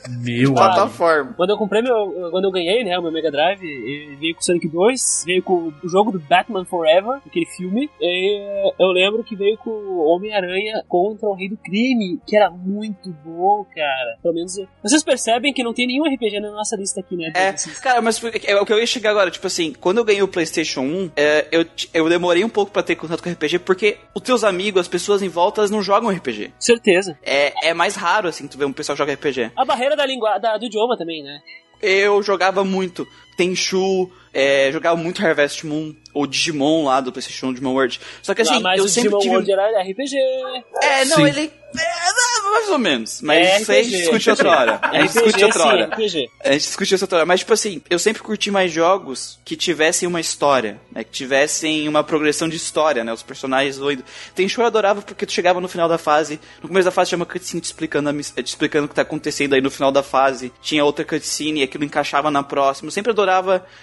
meu 0.08 0.52
plataforma. 0.54 1.34
Quando 1.36 1.50
eu 1.50 1.56
comprei 1.58 1.82
meu. 1.82 2.30
Quando 2.30 2.44
eu 2.44 2.50
ganhei, 2.50 2.84
né, 2.84 2.98
o 2.98 3.02
meu 3.02 3.10
Mega 3.12 3.30
Drive, 3.30 3.62
ele 3.62 4.16
veio 4.16 4.34
com 4.34 4.40
Sonic 4.42 4.68
2, 4.68 5.24
veio 5.26 5.42
com 5.42 5.72
o 5.82 5.88
jogo 5.88 6.12
do 6.12 6.18
Batman 6.20 6.64
Forever, 6.64 7.20
aquele 7.26 7.46
filme. 7.46 7.90
E 8.00 8.72
eu 8.78 8.88
lembro 8.88 9.22
que 9.24 9.34
veio 9.36 9.50
com 9.59 9.71
o 9.71 10.04
Homem-Aranha 10.14 10.83
contra 10.88 11.28
o 11.28 11.35
Rei 11.35 11.49
do 11.49 11.57
Crime, 11.57 12.21
que 12.26 12.37
era 12.37 12.50
muito 12.50 13.11
bom, 13.25 13.64
cara. 13.75 14.19
Pelo 14.23 14.35
menos. 14.35 14.52
Vocês 14.83 15.02
percebem 15.02 15.52
que 15.52 15.62
não 15.62 15.73
tem 15.75 15.87
nenhum 15.87 16.04
RPG 16.04 16.40
na 16.40 16.50
nossa 16.50 16.76
lista 16.76 17.00
aqui, 17.00 17.16
né? 17.16 17.33
É, 17.35 17.52
cara, 17.83 18.00
mas 18.00 18.21
é 18.45 18.57
o 18.57 18.66
que 18.66 18.73
eu 18.73 18.78
ia 18.78 18.87
chegar 18.87 19.11
agora, 19.11 19.30
tipo 19.30 19.47
assim, 19.47 19.73
quando 19.73 19.99
eu 19.99 20.04
ganhei 20.04 20.23
o 20.23 20.28
PlayStation 20.28 20.80
1, 20.83 21.11
é, 21.16 21.49
eu, 21.50 21.64
eu 21.95 22.09
demorei 22.09 22.45
um 22.45 22.49
pouco 22.49 22.73
pra 22.73 22.83
ter 22.83 22.97
contato 22.97 23.23
com 23.23 23.30
RPG, 23.30 23.59
porque 23.61 23.99
os 24.14 24.23
teus 24.23 24.45
amigos, 24.45 24.80
as 24.83 24.88
pessoas 24.88 25.23
em 25.23 25.28
volta, 25.28 25.61
elas 25.61 25.71
não 25.71 25.83
jogam 25.83 26.11
RPG. 26.11 26.52
Certeza. 26.59 27.19
É, 27.23 27.69
é 27.71 27.75
mais 27.75 27.95
raro, 27.97 28.28
assim, 28.28 28.47
tu 28.49 28.57
ver 28.59 28.64
um 28.64 28.73
pessoal 28.73 28.95
que 28.97 28.99
joga 29.02 29.12
RPG. 29.14 29.52
A 29.57 29.64
barreira 29.64 29.97
da 29.97 30.07
língua, 30.07 30.38
da- 30.38 30.57
do 30.59 30.66
idioma 30.66 30.97
também, 30.97 31.23
né? 31.23 31.40
eu 31.83 32.23
jogava 32.23 32.62
muito 32.62 33.07
Tenchu, 33.44 34.11
é, 34.35 34.70
jogava 34.70 34.97
muito 34.97 35.25
Harvest 35.25 35.64
Moon, 35.66 35.94
ou 36.12 36.26
Digimon 36.26 36.85
lá 36.85 37.00
do 37.00 37.11
PlayStation 37.11 37.52
Digimon 37.52 37.73
World. 37.73 37.99
Só 38.23 38.35
que 38.35 38.42
assim, 38.42 38.56
Ah, 38.56 38.61
mas 38.61 38.78
eu 38.78 38.85
o 38.85 38.88
sempre 38.88 39.09
Digimon 39.18 39.20
tive. 39.20 39.35
World 39.35 39.52
era 39.52 39.82
RPG. 39.82 40.16
É, 40.82 41.04
não, 41.06 41.16
Sim. 41.16 41.26
ele. 41.28 41.52
É, 41.73 42.50
mais 42.50 42.68
ou 42.68 42.78
menos. 42.80 43.20
Mas 43.23 43.47
É 43.47 43.61
isso 43.61 43.70
aí 43.70 43.78
a 43.78 43.82
gente 43.85 43.92
RPG. 43.94 44.02
discute 44.02 44.30
outra 44.30 44.50
hora. 44.50 44.80
A 44.82 45.00
gente 45.02 45.12
discute 45.12 45.44
outra 45.44 45.64
hora. 45.66 45.85
RPG. 45.87 46.30
A 46.44 46.52
gente 46.52 46.62
discutiu 46.62 46.94
isso 46.97 47.04
outra 47.04 47.18
hora. 47.18 47.26
Mas, 47.26 47.40
tipo 47.40 47.52
assim, 47.52 47.80
eu 47.88 47.97
sempre 47.99 48.23
curti 48.23 48.50
mais 48.50 48.73
jogos 48.73 49.38
que 49.44 49.56
tivessem 49.56 50.09
uma 50.09 50.20
história, 50.20 50.80
né? 50.90 51.04
Que 51.04 51.12
tivessem 51.12 51.87
uma 51.88 52.02
progressão 52.02 52.49
de 52.49 52.56
história, 52.56 53.04
né? 53.04 53.12
Os 53.12 53.23
personagens 53.23 53.78
doidos. 53.78 54.04
Tem 54.35 54.49
show 54.49 54.64
eu 54.64 54.66
adorava 54.66 55.00
porque 55.00 55.25
tu 55.25 55.30
chegava 55.32 55.61
no 55.61 55.68
final 55.68 55.88
da 55.88 55.97
fase. 55.97 56.40
No 56.61 56.66
começo 56.68 56.87
da 56.87 56.90
fase 56.90 57.11
tinha 57.11 57.16
uma 57.18 57.26
cutscene 57.26 57.61
te 57.61 57.66
explicando, 57.66 58.09
a 58.09 58.12
miss- 58.12 58.32
te 58.35 58.44
explicando 58.47 58.87
o 58.87 58.88
que 58.88 58.94
tá 58.97 59.02
acontecendo 59.02 59.54
aí 59.54 59.61
no 59.61 59.70
final 59.70 59.92
da 59.92 60.02
fase. 60.02 60.52
Tinha 60.61 60.85
outra 60.85 61.04
cutscene 61.04 61.61
e 61.61 61.62
aquilo 61.62 61.85
encaixava 61.85 62.32
na 62.32 62.42
próxima. 62.42 62.88
Eu 62.88 62.92
sempre 62.92 63.12
adorava 63.12 63.29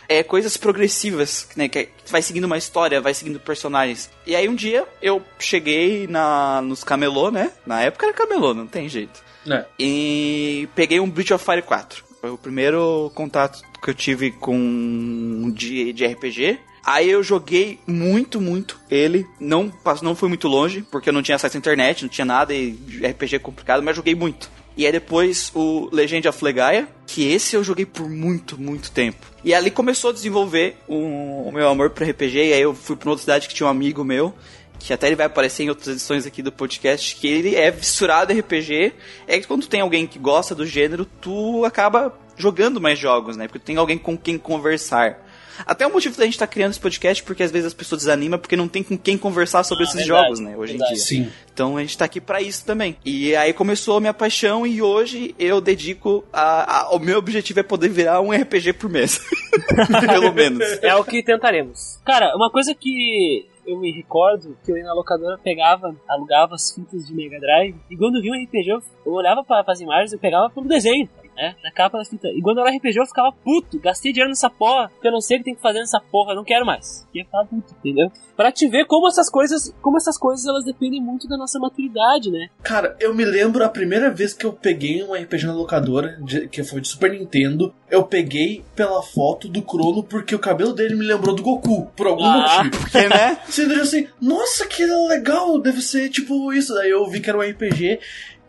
é, 0.08 0.24
coisas 0.24 0.58
progressivas, 0.58 1.48
né? 1.56 1.68
Que 1.68 1.86
que 2.08 2.12
vai 2.12 2.22
seguindo 2.22 2.46
uma 2.46 2.58
história, 2.58 3.02
vai 3.02 3.14
seguindo 3.14 3.40
personagens. 3.40 4.10
E 4.26 4.36
aí 4.36 4.48
um 4.48 4.56
dia 4.56 4.86
eu 5.02 5.22
cheguei 5.38 6.08
na, 6.08 6.62
nos 6.62 6.84
camelô, 6.84 7.30
né? 7.30 7.52
Na 7.66 7.82
época 7.82 8.06
era 8.06 8.16
camelô, 8.16 8.54
não 8.54 8.66
tem 8.66 8.88
jeito. 8.88 9.22
É. 9.50 9.66
E 9.80 10.68
peguei 10.76 11.00
um 11.00 11.10
Breath 11.10 11.32
of 11.32 11.44
Fire 11.44 11.62
4. 11.62 12.04
Foi 12.20 12.30
o 12.30 12.38
primeiro 12.38 13.12
contato 13.14 13.62
que 13.82 13.90
eu 13.90 13.94
tive 13.94 14.32
com 14.32 15.52
de, 15.54 15.94
de 15.94 16.06
RPG. 16.06 16.60
Aí 16.86 17.10
eu 17.10 17.22
joguei 17.22 17.80
muito, 17.86 18.40
muito 18.40 18.80
ele. 18.90 19.28
Não, 19.40 19.72
não 20.02 20.16
fui 20.16 20.30
muito 20.30 20.48
longe, 20.48 20.82
porque 20.90 21.10
eu 21.10 21.14
não 21.14 21.22
tinha 21.22 21.36
acesso 21.36 21.58
à 21.58 21.60
internet, 21.60 22.04
não 22.04 22.10
tinha 22.10 22.26
nada, 22.26 22.54
e 22.54 22.72
RPG 23.04 23.36
é 23.36 23.40
complicado, 23.40 23.84
mas 23.84 23.96
joguei 23.96 24.16
muito. 24.16 24.50
E 24.78 24.86
aí 24.86 24.92
depois 24.92 25.52
o 25.56 25.90
Legend 25.92 26.28
of 26.28 26.44
Legaia, 26.44 26.88
que 27.08 27.28
esse 27.28 27.56
eu 27.56 27.64
joguei 27.64 27.86
por 27.86 28.08
muito, 28.08 28.62
muito 28.62 28.92
tempo. 28.92 29.26
E 29.44 29.54
ali 29.54 29.72
começou 29.72 30.12
a 30.12 30.14
desenvolver 30.14 30.78
o, 30.88 31.48
o 31.48 31.52
meu 31.52 31.68
amor 31.68 31.90
por 31.90 32.08
RPG, 32.08 32.38
e 32.38 32.54
aí 32.54 32.62
eu 32.62 32.76
fui 32.76 32.96
pra 32.96 33.10
outra 33.10 33.22
cidade 33.22 33.48
que 33.48 33.56
tinha 33.56 33.66
um 33.66 33.72
amigo 33.72 34.04
meu, 34.04 34.36
que 34.80 34.94
até 34.94 35.08
ele 35.08 35.16
vai 35.16 35.26
aparecer 35.26 35.64
em 35.64 35.70
outras 35.70 35.88
edições 35.88 36.28
aqui 36.28 36.44
do 36.44 36.52
podcast, 36.52 37.16
que 37.16 37.28
ele 37.28 37.56
é 37.56 37.72
fissurado 37.72 38.32
em 38.32 38.40
RPG. 38.40 38.94
É 39.28 39.40
que 39.40 39.48
quando 39.48 39.68
tem 39.68 39.82
alguém 39.82 40.06
que 40.06 40.20
gosta 40.20 40.54
do 40.54 40.66
gênero, 40.66 41.06
tu 41.06 41.66
acaba 41.66 42.16
jogando 42.38 42.80
mais 42.80 43.00
jogos, 43.00 43.36
né? 43.36 43.48
Porque 43.48 43.60
tem 43.60 43.78
alguém 43.78 43.98
com 43.98 44.16
quem 44.16 44.38
conversar. 44.38 45.27
Até 45.66 45.86
o 45.88 45.92
motivo 45.92 46.18
da 46.18 46.24
gente 46.26 46.34
estar 46.34 46.48
criando 46.48 46.72
esse 46.72 46.80
podcast, 46.80 47.24
porque 47.24 47.44
às 47.44 47.52
vezes 47.52 47.68
as 47.68 47.74
pessoas 47.74 48.02
desanimam 48.02 48.38
porque 48.40 48.56
não 48.56 48.68
tem 48.68 48.84
com 48.84 48.98
quem 48.98 49.18
conversar 49.18 49.64
sobre 49.64 49.84
Ah, 49.84 49.88
esses 49.88 49.98
verdade, 50.06 50.24
jogos, 50.24 50.40
né? 50.40 50.56
Hoje 50.58 50.74
verdade. 50.74 50.92
em 50.92 50.96
dia. 50.96 51.04
Sim. 51.04 51.32
Então 51.54 51.78
a 51.78 51.82
gente 51.82 51.98
tá 51.98 52.06
aqui 52.06 52.22
pra 52.22 52.42
isso 52.42 52.66
também. 52.66 52.96
E 53.06 53.36
aí 53.36 53.52
começou 53.54 53.98
a 53.98 54.00
minha 54.00 54.14
paixão 54.14 54.66
e 54.68 54.82
hoje 54.82 55.34
eu 55.40 55.60
dedico 55.60 56.24
a, 56.32 56.82
a- 56.82 56.96
o 56.96 57.00
meu 57.00 57.18
objetivo 57.18 57.60
é 57.60 57.64
poder 57.64 57.90
virar 57.90 58.22
um 58.22 58.32
RPG 58.32 58.74
por 58.74 58.90
mês. 58.90 59.20
Pelo 60.08 60.32
menos. 60.34 60.64
É 60.84 60.96
o 60.96 61.04
que 61.04 61.24
tentaremos. 61.24 62.00
Cara, 62.06 62.36
uma 62.36 62.50
coisa 62.52 62.76
que 62.76 63.48
eu 63.66 63.78
me 63.80 63.92
recordo 63.92 64.58
que 64.64 64.72
eu 64.72 64.78
ia 64.78 64.84
na 64.86 64.94
locadora, 64.94 65.38
pegava, 65.44 65.94
alugava 66.08 66.56
as 66.56 66.72
fitas 66.74 67.06
de 67.06 67.14
Mega 67.14 67.38
Drive, 67.40 67.76
e 67.92 67.98
quando 67.98 68.16
eu 68.16 68.22
vi 68.22 68.32
um 68.32 68.44
RPG, 68.46 68.70
eu, 68.70 68.80
eu 69.06 69.12
olhava 69.12 69.44
para 69.44 69.64
as 69.68 69.82
imagens 69.82 70.14
e 70.14 70.18
pegava 70.18 70.50
pelo 70.50 70.68
desenho, 70.68 71.10
né? 71.38 71.56
Na 71.64 71.72
capa 71.72 71.98
da 71.98 72.04
fita. 72.06 72.28
E 72.30 72.42
quando 72.42 72.60
era 72.60 72.70
RPG, 72.76 72.98
eu 73.00 73.06
ficava 73.06 73.32
puto, 73.32 73.80
gastei 73.80 74.12
dinheiro 74.12 74.30
nessa 74.30 74.50
porra, 74.50 74.90
porque 74.90 75.08
eu 75.08 75.12
não 75.12 75.22
sei 75.22 75.38
o 75.38 75.40
que 75.40 75.46
tem 75.46 75.56
que 75.56 75.62
fazer 75.62 75.80
nessa 75.80 76.00
porra, 76.12 76.32
eu 76.32 76.36
não 76.38 76.44
quero 76.44 76.66
mais. 76.66 77.08
E 77.14 77.20
eu 77.20 77.26
ficava 77.26 77.46
puto, 77.46 77.74
entendeu? 77.80 78.12
Pra 78.36 78.52
te 78.52 78.68
ver 78.68 78.86
como 78.86 79.08
essas 79.08 79.30
coisas, 79.30 79.74
como 79.82 79.98
essas 79.98 80.18
coisas 80.18 80.46
elas 80.46 80.66
dependem 80.66 81.02
muito 81.02 81.28
da 81.28 81.38
nossa 81.38 81.58
maturidade, 81.60 82.30
né? 82.32 82.50
Cara, 82.64 82.96
eu 83.00 83.14
me 83.14 83.24
lembro 83.24 83.64
a 83.64 83.70
primeira 83.70 84.10
vez 84.12 84.34
que 84.34 84.46
eu 84.46 84.52
peguei 84.54 85.04
um 85.04 85.14
RPG 85.14 85.46
na 85.46 85.54
locadora, 85.54 86.18
de- 86.24 86.48
que 86.48 86.64
foi 86.64 86.82
de 86.82 86.88
Super 86.88 87.12
Nintendo, 87.12 87.74
eu 87.90 88.04
peguei 88.04 88.64
pela 88.76 89.02
foto 89.02 89.48
do 89.48 89.62
Crono 89.62 90.04
porque 90.04 90.36
o 90.36 90.40
cabelo 90.40 90.74
dele 90.74 90.96
me 90.96 91.06
lembrou 91.06 91.36
do 91.36 91.44
Goku, 91.44 91.86
por 91.96 92.08
algum 92.08 92.24
Ah. 92.26 92.64
motivo. 92.64 92.78
Porque, 92.88 93.08
né? 93.10 93.38
Você 93.48 93.64
entendeu 93.64 93.84
assim, 93.84 94.08
nossa, 94.22 94.66
que 94.66 94.86
legal, 94.86 95.60
deve 95.60 95.82
ser 95.82 96.10
tipo 96.10 96.52
isso. 96.54 96.74
Daí 96.74 96.90
eu 96.90 97.06
vi 97.08 97.20
que 97.20 97.30
era 97.30 97.38
um 97.38 97.42
RPG 97.42 98.00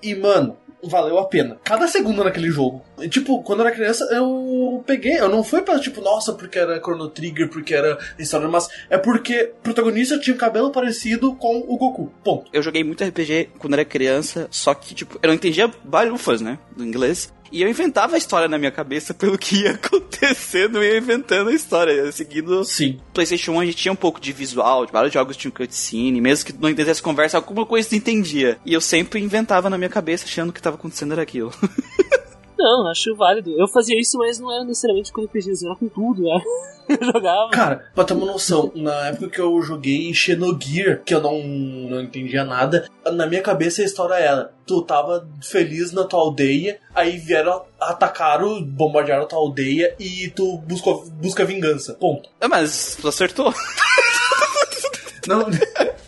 e, 0.03 0.15
mano, 0.15 0.57
valeu 0.83 1.19
a 1.19 1.27
pena. 1.27 1.59
Cada 1.65 1.87
segundo 1.89 2.25
naquele 2.25 2.51
jogo. 2.51 2.83
Tipo, 3.09 3.43
quando 3.43 3.61
eu 3.61 3.67
era 3.67 3.75
criança, 3.75 4.09
eu 4.13 4.83
peguei. 4.87 5.19
Eu 5.19 5.29
não 5.29 5.43
fui 5.43 5.63
pra, 5.63 5.79
tipo, 5.79 6.01
nossa, 6.01 6.33
porque 6.33 6.59
era 6.59 6.79
Chrono 6.79 7.09
Trigger, 7.09 7.49
porque 7.49 7.75
era 7.75 7.99
história, 8.19 8.49
mas 8.49 8.69
é 8.91 8.99
porque 8.99 9.53
o 9.59 9.63
protagonista 9.63 10.19
tinha 10.19 10.35
um 10.35 10.39
cabelo 10.39 10.71
parecido 10.71 11.35
com 11.37 11.59
o 11.59 11.77
Goku. 11.77 12.13
Ponto. 12.25 12.51
Eu 12.53 12.63
joguei 12.63 12.83
muito 12.85 13.05
RPG 13.05 13.51
quando 13.59 13.75
era 13.75 13.85
criança, 13.85 14.49
só 14.51 14.75
que, 14.75 14.95
tipo, 14.95 15.19
eu 15.23 15.29
não 15.29 15.35
entendia 15.35 15.71
balufas, 15.85 16.41
né? 16.41 16.59
Do 16.77 16.85
inglês. 16.85 17.33
E 17.51 17.63
eu 17.63 17.69
inventava 17.69 18.15
a 18.15 18.19
história 18.19 18.49
na 18.49 18.59
minha 18.59 18.71
cabeça 18.71 19.15
pelo 19.15 19.39
que 19.39 19.63
ia 19.63 19.73
acontecendo, 19.83 20.79
eu 20.79 20.85
ia 20.85 20.99
inventando 20.99 21.51
a 21.51 21.55
história, 21.55 21.93
ia 21.93 22.13
seguindo 22.13 22.65
Sim. 22.65 23.01
PlayStation 23.13 23.53
1 23.53 23.61
a 23.61 23.65
gente 23.67 23.77
tinha 23.77 23.93
um 23.93 23.97
pouco 23.97 24.21
de 24.21 24.33
visual, 24.33 24.87
de 24.87 24.93
vários 24.93 25.13
jogos 25.13 25.37
tinham 25.37 25.53
cutscene, 25.53 26.21
mesmo 26.21 26.47
que 26.47 26.53
não 26.53 26.69
entendesse 26.69 27.03
conversa, 27.03 27.37
alguma 27.37 27.65
coisa 27.65 27.89
tu 27.89 27.95
entendia. 27.95 28.59
E 28.65 28.73
eu 28.73 28.81
sempre 28.81 29.21
inventava 29.21 29.71
na 29.71 29.79
minha 29.79 29.91
cabeça 29.91 30.25
achando 30.25 30.53
que 30.53 30.63
tava 30.63 30.77
acontecendo 30.77 31.13
era 31.13 31.23
aquilo. 31.23 31.53
Não, 32.59 32.89
acho 32.89 33.15
válido. 33.15 33.51
Eu 33.57 33.69
fazia 33.69 33.99
isso, 33.99 34.19
mas 34.19 34.41
não 34.41 34.53
era 34.53 34.65
necessariamente 34.65 35.13
com 35.13 35.23
RPGs, 35.23 35.65
era 35.65 35.77
com 35.77 35.89
tudo, 35.89 36.23
né? 36.23 36.43
Eu 36.89 37.13
jogava. 37.13 37.51
Cara, 37.51 37.85
pra 37.95 38.03
ter 38.03 38.15
uma 38.15 38.25
noção, 38.25 38.73
na 38.75 39.09
época 39.09 39.29
que 39.29 39.39
eu 39.39 39.61
joguei 39.61 40.15
Xenogear, 40.15 41.03
que 41.05 41.15
eu 41.15 41.21
não, 41.21 41.39
não 41.39 42.01
entendia 42.01 42.45
nada, 42.45 42.89
na 43.13 43.27
minha 43.27 43.43
cabeça 43.43 43.83
a 43.83 43.85
história 43.85 44.15
era: 44.15 44.55
tu 44.67 44.81
tava 44.81 45.29
feliz 45.43 45.93
na 45.93 46.05
tua 46.05 46.21
aldeia, 46.21 46.81
aí 46.95 47.19
vieram, 47.19 47.63
atacaram, 47.79 48.63
bombardearam 48.65 49.25
a 49.25 49.27
tua 49.27 49.39
aldeia 49.39 49.95
e 50.01 50.31
tu 50.31 50.57
buscou, 50.67 51.05
busca 51.11 51.45
vingança. 51.45 51.93
Ponto. 51.93 52.31
Ah, 52.41 52.49
Mas 52.49 52.97
tu 52.99 53.07
acertou. 53.07 53.53
Não. 55.27 55.45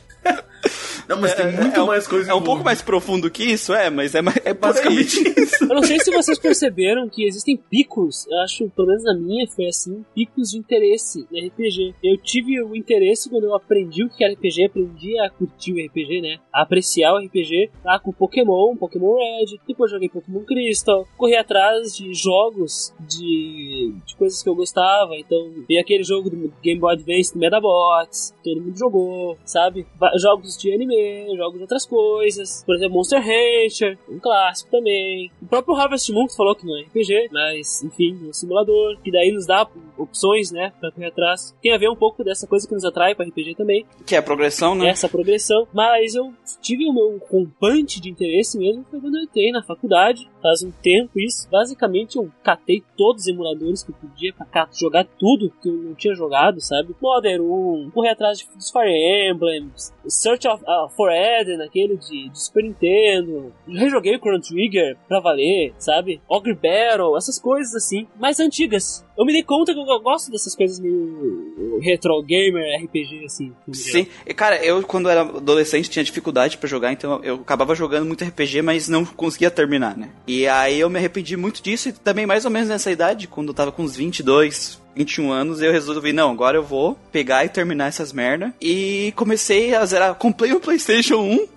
não, 1.11 1.21
mas 1.21 1.35
tem 1.35 1.53
muito 1.53 1.77
é 1.77 1.83
um, 1.83 1.87
mais 1.87 2.07
coisa 2.07 2.31
É 2.31 2.35
um 2.35 2.43
pouco 2.43 2.63
mais 2.63 2.81
profundo 2.81 3.29
que 3.29 3.43
isso, 3.43 3.75
é, 3.75 3.91
mas 3.91 4.15
é, 4.15 4.21
é. 4.45 4.55
Basicamente 4.55 5.17
isso. 5.37 5.65
Eu 5.65 5.75
não 5.75 5.83
sei 5.83 5.99
se 5.99 6.11
vocês 6.13 6.39
perceberam 6.39 7.09
que 7.09 7.25
existem 7.25 7.57
picos, 7.57 8.29
eu 8.29 8.39
acho, 8.39 8.71
pelo 8.71 8.87
menos 8.87 9.03
na 9.03 9.15
minha 9.15 9.45
foi 9.49 9.67
assim, 9.67 10.05
picos 10.15 10.51
de 10.51 10.59
interesse 10.59 11.27
no 11.29 11.39
RPG. 11.39 11.97
Eu 12.03 12.17
tive 12.17 12.63
o 12.63 12.77
interesse 12.77 13.29
quando 13.29 13.45
eu 13.45 13.57
aprendi 13.57 14.05
o 14.05 14.09
que 14.09 14.23
era 14.23 14.33
RPG, 14.33 14.67
aprendi 14.67 15.19
a 15.19 15.29
curtir 15.29 15.73
o 15.73 15.85
RPG, 15.85 16.21
né? 16.21 16.39
A 16.53 16.63
apreciar 16.63 17.13
o 17.15 17.19
RPG 17.19 17.71
lá 17.85 17.99
com 17.99 18.13
Pokémon, 18.13 18.77
Pokémon 18.77 19.17
Red, 19.17 19.59
depois 19.67 19.91
joguei 19.91 20.09
Pokémon 20.09 20.45
Crystal, 20.45 21.09
corri 21.17 21.35
atrás 21.35 21.97
de 21.97 22.15
jogos 22.15 22.95
de, 23.01 23.93
de 24.07 24.17
coisas 24.17 24.43
que 24.43 24.49
eu 24.49 24.55
gostava, 24.55 25.17
então 25.17 25.39
vi 25.69 25.77
aquele 25.77 26.05
jogo 26.05 26.31
do 26.31 26.53
Game 26.63 26.79
Boy 26.79 26.95
Advance 26.95 27.33
do 27.33 27.41
Medabots, 27.41 28.33
todo 28.45 28.61
mundo 28.61 28.79
jogou, 28.79 29.37
sabe? 29.45 29.87
Jogos 30.21 30.57
de 30.57 30.73
anime, 30.73 31.00
jogos 31.37 31.57
de 31.57 31.63
outras 31.63 31.87
coisas, 31.87 32.63
por 32.65 32.75
exemplo, 32.75 32.97
Monster 32.97 33.21
Rancher, 33.21 33.99
um 34.09 34.19
clássico 34.19 34.71
também. 34.71 35.31
O 35.43 35.47
próprio 35.47 35.75
Harvest 35.75 36.13
Moon 36.13 36.27
que 36.27 36.37
falou 36.37 36.55
que 36.55 36.67
não 36.67 36.77
é 36.77 36.83
RPG, 36.83 37.29
mas 37.33 37.83
enfim, 37.83 38.19
é 38.25 38.29
um 38.29 38.33
simulador, 38.33 38.99
que 39.03 39.11
daí 39.11 39.31
nos 39.33 39.47
dá 39.47 39.67
opções, 39.97 40.51
né, 40.51 40.73
pra 40.81 40.91
correr 40.91 41.07
atrás. 41.09 41.55
Tem 41.63 41.73
a 41.73 41.79
ver 41.79 41.91
um 41.91 41.97
pouco 41.97 42.25
dessa 42.25 42.47
coisa 42.47 42.67
que 42.67 42.75
nos 42.75 42.85
atrai 42.85 43.15
pra 43.15 43.27
RPG 43.27 43.55
também, 43.55 43.85
Que 44.07 44.15
é 44.15 44.19
a 44.19 44.23
progressão, 44.23 44.75
né? 44.75 44.89
essa 44.89 45.09
progressão. 45.09 45.67
Mas 45.73 46.15
eu 46.15 46.33
tive 46.61 46.87
o 46.87 46.93
meu 46.93 47.21
rompante 47.31 48.01
de 48.01 48.11
interesse 48.11 48.59
mesmo 48.59 48.85
foi 48.91 49.01
quando 49.01 49.17
eu 49.17 49.23
entrei 49.23 49.51
na 49.53 49.63
faculdade, 49.63 50.29
faz 50.43 50.63
um 50.63 50.71
tempo 50.71 51.19
isso. 51.19 51.49
Basicamente 51.51 52.17
eu 52.17 52.31
catei 52.43 52.83
todos 52.97 53.23
os 53.23 53.29
emuladores 53.29 53.83
que 53.83 53.91
eu 53.91 53.95
podia 53.95 54.33
pra 54.33 54.47
cá, 54.47 54.69
jogar 54.73 55.07
tudo 55.19 55.53
que 55.63 55.69
eu 55.69 55.75
não 55.75 55.95
tinha 55.95 56.15
jogado, 56.15 56.61
sabe? 56.61 56.95
Modern 57.01 57.43
1, 57.43 57.91
correr 57.93 58.11
atrás 58.11 58.39
de, 58.39 58.47
dos 58.55 58.71
Fire 58.71 58.91
Emblems, 59.31 59.93
Search 60.07 60.47
of, 60.49 60.63
uh, 60.65 60.89
for 60.97 61.11
Eden, 61.11 61.63
aquele 61.63 61.97
de, 61.97 62.29
de 62.29 62.43
Super 62.43 62.65
Nintendo. 62.65 63.53
Rejoguei 63.67 64.17
o 64.17 64.19
Chrono 64.19 64.41
Trigger 64.41 64.97
pra 65.09 65.21
valer, 65.21 65.73
sabe? 65.79 66.21
Ogre 66.29 66.55
Battle, 66.55 67.17
essas 67.17 67.39
coisas 67.39 67.75
assim, 67.75 68.07
mais 68.19 68.41
antigas. 68.41 69.05
Eu 69.17 69.25
me 69.27 69.33
dei 69.33 69.43
conta 69.43 69.75
que 69.75 69.79
eu 69.79 70.01
gosto 70.01 70.31
dessas 70.31 70.55
coisas 70.55 70.81
meio 70.81 71.79
retro 71.83 72.23
gamer, 72.23 72.83
RPG, 72.85 73.25
assim. 73.27 73.53
Sim, 73.73 74.07
E, 74.27 74.33
cara, 74.33 74.65
eu 74.65 74.83
quando 74.83 75.11
era 75.11 75.23
adolescente 75.23 75.91
tinha 75.91 76.05
dificuldade 76.05 76.57
pra 76.57 76.69
jogar, 76.69 76.93
então 76.93 77.21
eu 77.23 77.35
acabava 77.37 77.75
jogando 77.75 78.07
muito 78.07 78.25
RPG, 78.25 78.63
mas 78.63 78.89
não 78.89 79.05
conseguia 79.05 79.51
terminar, 79.51 79.97
né? 79.97 80.11
E 80.27 80.47
aí 80.49 80.81
eu 80.81 80.89
me 80.89 80.99
arrependi 80.99 81.37
muito 81.37 81.63
disso 81.63 81.91
e 81.91 81.93
também 81.93 82.25
mais 82.27 82.45
ou 82.45 82.51
menos 82.51 82.69
nessa 82.69 82.91
idade, 82.91 83.27
quando 83.29 83.49
eu 83.49 83.55
tava 83.55 83.71
com 83.73 83.83
uns 83.83 83.95
22, 83.95 84.80
21 84.95 85.31
anos, 85.31 85.63
eu 85.63 85.73
resolvi, 85.73 86.13
não, 86.13 86.31
agora 86.31 86.57
eu 86.57 86.63
vou 86.63 86.99
pegar 87.13 87.45
e 87.45 87.49
terminar 87.49 87.89
essas 87.89 88.13
merda. 88.13 88.55
E 88.61 89.13
comecei 89.17 89.75
a 89.75 89.85
zerar, 89.85 90.15
comprei 90.15 90.53
o 90.53 90.61
PlayStation 90.61 91.17
1. 91.17 91.49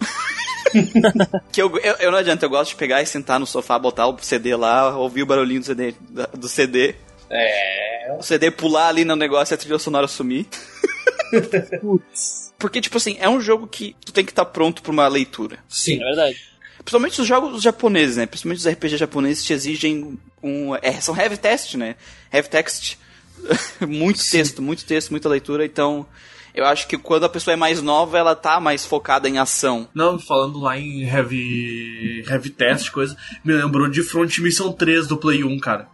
que 1.52 1.62
eu, 1.62 1.78
eu, 1.80 1.96
eu 2.00 2.12
não 2.12 2.18
adianta, 2.18 2.46
eu 2.46 2.50
gosto 2.50 2.72
de 2.72 2.76
pegar 2.76 3.02
e 3.02 3.06
sentar 3.06 3.40
no 3.40 3.46
sofá, 3.46 3.78
botar 3.78 4.08
o 4.08 4.18
CD 4.20 4.56
lá, 4.56 4.98
ouvir 4.98 5.24
o 5.24 5.26
barulhinho 5.26 5.60
do 5.62 5.66
CD, 5.66 5.96
do 6.38 6.48
CD. 6.48 6.96
É. 7.30 8.16
O 8.20 8.24
CD 8.24 8.52
pular 8.52 8.90
ali 8.90 9.04
no 9.04 9.16
negócio 9.16 9.54
e 9.54 9.56
a 9.56 9.58
trilha 9.58 9.80
sonora 9.80 10.08
sumir. 10.08 10.46
Putz, 11.82 12.54
Porque, 12.60 12.80
tipo 12.80 12.98
assim, 12.98 13.18
é 13.20 13.28
um 13.28 13.42
jogo 13.42 13.68
que 13.68 13.96
tu 14.06 14.14
tem 14.14 14.24
que 14.24 14.32
estar 14.32 14.46
pronto 14.46 14.84
pra 14.84 14.92
uma 14.92 15.08
leitura. 15.08 15.58
Sim. 15.68 15.96
é 16.02 16.06
verdade. 16.06 16.54
Principalmente 16.78 17.22
os 17.22 17.28
jogos 17.28 17.62
japoneses, 17.62 18.18
né? 18.18 18.26
Principalmente 18.26 18.60
os 18.60 18.68
RPG 18.68 18.98
japoneses 18.98 19.44
te 19.44 19.54
exigem 19.54 20.20
um. 20.42 20.76
É, 20.76 20.92
são 21.00 21.18
heavy 21.18 21.38
test, 21.38 21.76
né? 21.76 21.96
Heavy 22.32 22.50
text. 22.50 22.98
muito 23.88 24.20
Sim. 24.20 24.38
texto, 24.38 24.62
muito 24.62 24.86
texto, 24.86 25.12
muita 25.12 25.30
leitura, 25.30 25.66
então. 25.66 26.06
Eu 26.54 26.66
acho 26.66 26.88
que 26.88 27.00
quando 27.00 27.24
a 27.24 27.30
pessoa 27.30 27.54
é 27.54 27.58
mais 27.58 27.82
nova, 27.82 28.16
ela 28.16 28.36
tá 28.36 28.60
mais 28.60 28.86
focada 28.86 29.28
em 29.28 29.40
ação. 29.40 29.88
Não, 29.94 30.20
falando 30.20 30.60
lá 30.60 30.78
em 30.78 31.02
heavy, 31.02 32.24
heavy 32.30 32.52
test, 32.52 32.92
coisa, 32.92 33.18
me 33.44 33.54
lembrou 33.54 33.90
de 33.90 34.04
Front 34.04 34.38
Mission 34.38 34.72
3 34.72 35.08
do 35.08 35.18
Play 35.18 35.44
1, 35.44 35.60
cara. 35.60 35.88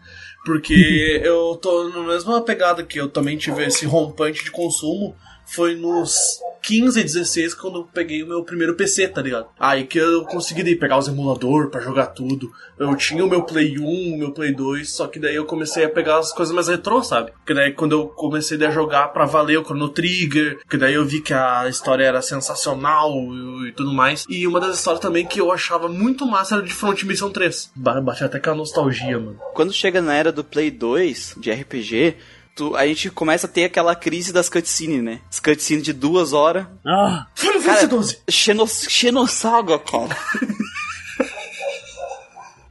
Porque 0.43 1.21
eu 1.23 1.57
tô 1.61 1.87
na 1.87 2.01
mesma 2.01 2.41
pegada 2.41 2.83
que 2.83 2.99
eu 2.99 3.07
também 3.07 3.37
tive 3.37 3.65
esse 3.65 3.85
rompante 3.85 4.43
de 4.43 4.51
consumo. 4.51 5.15
Foi 5.45 5.75
nos 5.75 6.41
15, 6.61 7.03
16 7.03 7.53
quando 7.53 7.79
eu 7.79 7.89
peguei 7.93 8.23
o 8.23 8.27
meu 8.27 8.43
primeiro 8.43 8.75
PC, 8.75 9.07
tá 9.07 9.21
ligado? 9.21 9.47
Aí 9.59 9.85
que 9.85 9.97
eu 9.97 10.23
consegui 10.25 10.75
pegar 10.75 10.97
os 10.97 11.07
emuladores 11.07 11.69
para 11.69 11.81
jogar 11.81 12.07
tudo. 12.07 12.51
Eu 12.77 12.95
tinha 12.95 13.25
o 13.25 13.29
meu 13.29 13.43
Play 13.43 13.77
1, 13.77 14.13
o 14.13 14.17
meu 14.17 14.31
Play 14.31 14.53
2, 14.53 14.89
só 14.89 15.07
que 15.07 15.19
daí 15.19 15.35
eu 15.35 15.45
comecei 15.45 15.83
a 15.83 15.89
pegar 15.89 16.17
as 16.19 16.31
coisas 16.31 16.53
mais 16.53 16.67
retrô, 16.67 17.03
sabe? 17.03 17.31
Que 17.45 17.53
daí 17.53 17.73
quando 17.73 17.93
eu 17.93 18.07
comecei 18.07 18.63
a 18.65 18.71
jogar 18.71 19.09
para 19.09 19.25
valer 19.25 19.57
o 19.59 19.63
Chrono 19.63 19.89
Trigger, 19.89 20.59
que 20.69 20.77
daí 20.77 20.93
eu 20.93 21.05
vi 21.05 21.21
que 21.21 21.33
a 21.33 21.67
história 21.67 22.03
era 22.05 22.21
sensacional 22.21 23.11
e, 23.11 23.69
e, 23.69 23.71
tudo 23.73 23.93
mais. 23.93 24.25
E 24.29 24.47
uma 24.47 24.59
das 24.59 24.77
histórias 24.77 25.01
também 25.01 25.25
que 25.25 25.41
eu 25.41 25.51
achava 25.51 25.87
muito 25.87 26.25
massa 26.25 26.55
era 26.55 26.63
de 26.63 26.73
Front 26.73 27.03
Mission 27.03 27.29
3. 27.29 27.71
Bate 27.75 28.23
até 28.23 28.39
com 28.39 28.51
a 28.51 28.55
nostalgia, 28.55 29.19
mano. 29.19 29.39
Quando 29.53 29.73
chega 29.73 30.01
na 30.01 30.13
era 30.13 30.31
do 30.31 30.43
Play 30.43 30.71
2, 30.71 31.35
de 31.37 31.51
RPG, 31.51 32.15
tu, 32.55 32.75
a 32.75 32.85
gente 32.85 33.09
começa 33.09 33.47
a 33.47 33.49
ter 33.49 33.65
aquela 33.65 33.95
crise 33.95 34.33
das 34.33 34.49
cutscenes, 34.49 35.03
né? 35.03 35.21
As 35.29 35.39
cutscenes 35.39 35.83
de 35.83 35.93
duas 35.93 36.33
horas. 36.33 36.65
Ah! 36.85 37.27
Final 37.35 37.61
Fantasy 37.61 37.87
12! 37.87 38.17
Xenos, 38.29 38.85
Xenosaga, 38.89 39.79
cara. 39.79 40.17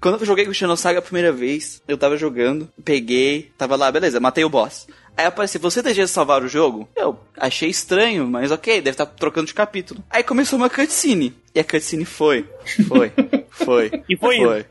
Quando 0.00 0.20
eu 0.20 0.26
joguei 0.26 0.44
com 0.44 0.52
o 0.52 0.54
Xenosaga 0.54 1.00
a 1.00 1.02
primeira 1.02 1.32
vez, 1.32 1.82
eu 1.88 1.98
tava 1.98 2.16
jogando, 2.16 2.70
peguei, 2.84 3.50
tava 3.58 3.74
lá, 3.74 3.90
beleza, 3.90 4.20
matei 4.20 4.44
o 4.44 4.48
boss. 4.48 4.86
Aí 5.16 5.26
apareceu, 5.26 5.60
você 5.60 5.82
deseja 5.82 6.06
salvar 6.06 6.44
o 6.44 6.48
jogo? 6.48 6.88
Eu 6.94 7.18
achei 7.36 7.68
estranho, 7.68 8.24
mas 8.28 8.52
ok, 8.52 8.80
deve 8.80 8.90
estar 8.90 9.06
tá 9.06 9.12
trocando 9.18 9.48
de 9.48 9.54
capítulo. 9.54 10.04
Aí 10.08 10.22
começou 10.22 10.56
uma 10.56 10.70
cutscene. 10.70 11.34
E 11.52 11.58
a 11.58 11.64
cutscene 11.64 12.04
foi, 12.04 12.48
foi, 12.86 13.12
foi. 13.50 13.90
E 14.08 14.16
foi, 14.16 14.36
foi. 14.36 14.66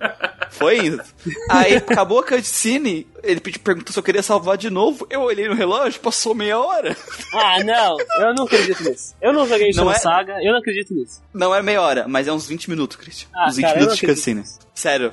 Foi 0.51 0.77
indo. 0.77 1.01
Aí 1.49 1.75
acabou 1.75 2.19
a 2.19 2.23
cutscene, 2.23 3.07
ele 3.23 3.39
pediu, 3.39 3.61
perguntou 3.61 3.91
se 3.91 3.99
eu 3.99 4.03
queria 4.03 4.23
salvar 4.23 4.57
de 4.57 4.69
novo. 4.69 5.07
Eu 5.09 5.21
olhei 5.21 5.47
no 5.47 5.55
relógio, 5.55 5.99
passou 5.99 6.33
meia 6.33 6.59
hora. 6.59 6.95
Ah, 7.33 7.63
não, 7.63 7.97
eu 8.19 8.33
não 8.33 8.45
acredito 8.45 8.83
nisso. 8.83 9.15
Eu 9.21 9.33
não 9.33 9.47
joguei 9.47 9.71
não 9.75 9.91
é... 9.91 9.95
Saga, 9.95 10.37
eu 10.43 10.51
não 10.51 10.59
acredito 10.59 10.93
nisso. 10.93 11.21
Não 11.33 11.53
é 11.53 11.61
meia 11.61 11.81
hora, 11.81 12.07
mas 12.07 12.27
é 12.27 12.31
uns 12.31 12.47
20 12.47 12.69
minutos, 12.69 12.97
Christian. 12.97 13.27
Ah, 13.33 13.47
uns 13.49 13.55
20 13.55 13.65
cara, 13.65 13.75
minutos 13.77 13.97
de 13.97 14.07
cutscene. 14.07 14.43
Sério, 14.73 15.11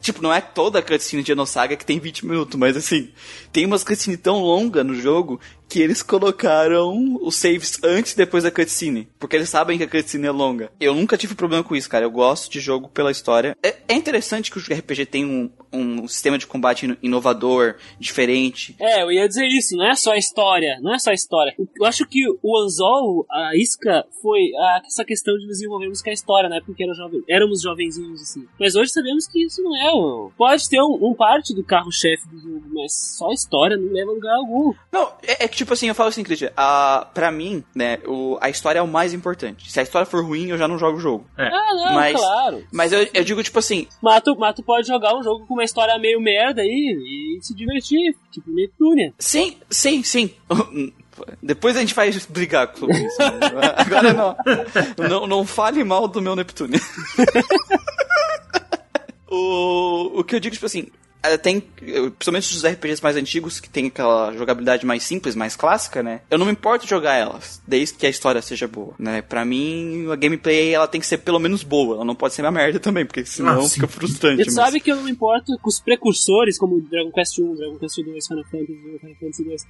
tipo, 0.00 0.20
não 0.20 0.32
é 0.32 0.40
toda 0.40 0.80
a 0.80 0.82
cutscene 0.82 1.22
de 1.22 1.32
Enosaga 1.32 1.76
que 1.76 1.86
tem 1.86 2.00
20 2.00 2.26
minutos, 2.26 2.58
mas 2.58 2.76
assim, 2.76 3.12
tem 3.52 3.64
umas 3.64 3.84
cutscenes 3.84 4.20
tão 4.20 4.38
longas 4.38 4.84
no 4.84 4.94
jogo 4.94 5.40
que 5.74 5.82
eles 5.82 6.04
colocaram 6.04 7.18
os 7.20 7.34
saves 7.34 7.80
antes 7.82 8.12
e 8.12 8.16
depois 8.16 8.44
da 8.44 8.50
cutscene. 8.52 9.08
Porque 9.18 9.34
eles 9.34 9.48
sabem 9.48 9.76
que 9.76 9.82
a 9.82 9.88
cutscene 9.88 10.28
é 10.28 10.30
longa. 10.30 10.70
Eu 10.78 10.94
nunca 10.94 11.16
tive 11.16 11.34
problema 11.34 11.64
com 11.64 11.74
isso, 11.74 11.90
cara. 11.90 12.04
Eu 12.04 12.12
gosto 12.12 12.48
de 12.48 12.60
jogo 12.60 12.88
pela 12.88 13.10
história. 13.10 13.56
É, 13.60 13.74
é 13.88 13.94
interessante 13.94 14.52
que 14.52 14.58
o 14.58 14.60
RPG 14.60 15.06
tem 15.06 15.24
um, 15.24 15.50
um 15.74 16.06
sistema 16.08 16.38
de 16.38 16.46
combate 16.46 16.96
inovador, 17.02 17.76
diferente. 17.98 18.74
É, 18.78 19.02
eu 19.02 19.10
ia 19.10 19.28
dizer 19.28 19.46
isso. 19.46 19.76
Não 19.76 19.86
é 19.86 19.94
só 19.94 20.12
a 20.12 20.16
história. 20.16 20.78
Não 20.80 20.94
é 20.94 20.98
só 20.98 21.10
a 21.10 21.14
história. 21.14 21.54
Eu 21.76 21.84
acho 21.84 22.06
que 22.06 22.24
o 22.42 22.58
Anzol, 22.58 23.26
a 23.30 23.56
isca, 23.56 24.04
foi 24.22 24.40
a, 24.56 24.82
essa 24.86 25.04
questão 25.04 25.36
de 25.36 25.46
desenvolvermos 25.46 26.02
com 26.02 26.10
a 26.10 26.12
história, 26.12 26.48
né? 26.48 26.60
Porque 26.64 26.82
era 26.82 26.94
jovem, 26.94 27.22
éramos 27.28 27.62
jovenzinhos 27.62 28.22
assim. 28.22 28.46
Mas 28.58 28.74
hoje 28.74 28.90
sabemos 28.90 29.26
que 29.26 29.44
isso 29.44 29.62
não 29.62 29.76
é. 29.76 30.30
Pode 30.36 30.68
ter 30.68 30.80
um, 30.80 30.98
um 31.10 31.14
parte 31.14 31.54
do 31.54 31.64
carro-chefe 31.64 32.28
do 32.28 32.38
jogo, 32.38 32.64
mas 32.72 33.16
só 33.16 33.30
a 33.30 33.34
história 33.34 33.76
não 33.76 33.92
leva 33.92 34.10
a 34.10 34.14
lugar 34.14 34.36
algum. 34.36 34.72
Não, 34.92 35.12
é, 35.22 35.44
é 35.44 35.48
que 35.48 35.56
tipo 35.56 35.72
assim, 35.72 35.88
eu 35.88 35.94
falo 35.94 36.08
assim, 36.08 36.22
Christian, 36.22 36.50
a, 36.56 37.08
pra 37.12 37.30
mim, 37.30 37.64
né, 37.74 37.98
o, 38.06 38.38
a 38.40 38.48
história 38.48 38.78
é 38.78 38.82
o 38.82 38.88
mais 38.88 39.12
importante. 39.12 39.70
Se 39.70 39.80
a 39.80 39.82
história 39.82 40.06
for 40.06 40.24
ruim, 40.24 40.48
eu 40.48 40.58
já 40.58 40.68
não 40.68 40.78
jogo 40.78 40.98
o 40.98 41.00
jogo. 41.00 41.26
É. 41.36 41.46
Ah, 41.46 41.74
não, 41.74 41.94
mas, 41.94 42.16
claro. 42.16 42.64
Mas 42.72 42.92
eu, 42.92 43.06
eu 43.12 43.24
digo, 43.24 43.42
tipo 43.42 43.58
assim. 43.58 43.86
Mas 44.02 44.22
tu 44.22 44.62
pode 44.64 44.86
jogar 44.86 45.16
um 45.16 45.22
jogo 45.22 45.46
com 45.46 45.54
uma 45.54 45.63
história 45.64 45.98
meio 45.98 46.20
merda 46.20 46.62
aí 46.62 47.38
e 47.38 47.38
se 47.42 47.54
divertir. 47.54 48.16
Tipo 48.30 48.50
Neptune. 48.52 49.14
Sim, 49.18 49.56
sim, 49.70 50.02
sim. 50.02 50.30
Depois 51.42 51.76
a 51.76 51.80
gente 51.80 51.94
vai 51.94 52.10
brigar 52.28 52.74
sobre 52.76 52.98
isso. 52.98 53.18
Agora 53.76 54.12
não, 54.12 54.36
não. 55.08 55.26
Não 55.26 55.46
fale 55.46 55.84
mal 55.84 56.08
do 56.08 56.20
meu 56.20 56.34
Neptune. 56.34 56.80
o, 59.30 60.20
o 60.20 60.24
que 60.24 60.34
eu 60.34 60.40
digo, 60.40 60.54
tipo 60.54 60.66
assim, 60.66 60.88
tem, 61.40 61.60
principalmente 61.60 62.56
os 62.56 62.64
RPGs 62.64 63.02
mais 63.02 63.16
antigos, 63.16 63.60
que 63.60 63.68
tem 63.68 63.86
aquela 63.86 64.32
jogabilidade 64.32 64.84
mais 64.84 65.02
simples, 65.02 65.34
mais 65.34 65.56
clássica, 65.56 66.02
né? 66.02 66.20
Eu 66.30 66.38
não 66.38 66.46
me 66.46 66.52
importo 66.52 66.86
jogar 66.86 67.14
elas, 67.14 67.62
desde 67.66 67.94
que 67.94 68.06
a 68.06 68.10
história 68.10 68.42
seja 68.42 68.68
boa, 68.68 68.94
né? 68.98 69.22
Pra 69.22 69.44
mim, 69.44 70.10
a 70.10 70.16
gameplay, 70.16 70.74
ela 70.74 70.86
tem 70.86 71.00
que 71.00 71.06
ser 71.06 71.18
pelo 71.18 71.38
menos 71.38 71.62
boa, 71.62 71.96
ela 71.96 72.04
não 72.04 72.14
pode 72.14 72.34
ser 72.34 72.42
uma 72.42 72.50
merda 72.50 72.78
também, 72.80 73.06
porque 73.06 73.24
senão 73.24 73.64
ah, 73.64 73.68
fica 73.68 73.88
frustrante. 73.88 74.44
Você 74.44 74.46
mas... 74.46 74.54
sabe 74.54 74.80
que 74.80 74.90
eu 74.90 74.96
não 74.96 75.04
me 75.04 75.10
importo 75.10 75.56
com 75.60 75.68
os 75.68 75.80
precursores, 75.80 76.58
como 76.58 76.80
Dragon 76.80 77.10
Quest 77.10 77.38
1, 77.38 77.54
Dragon 77.54 77.78
Quest 77.78 77.96
2, 77.96 78.26
Final 78.26 78.44
Fantasy, 78.44 78.98
Final 79.00 79.16
Fantasy 79.20 79.44
2, 79.44 79.62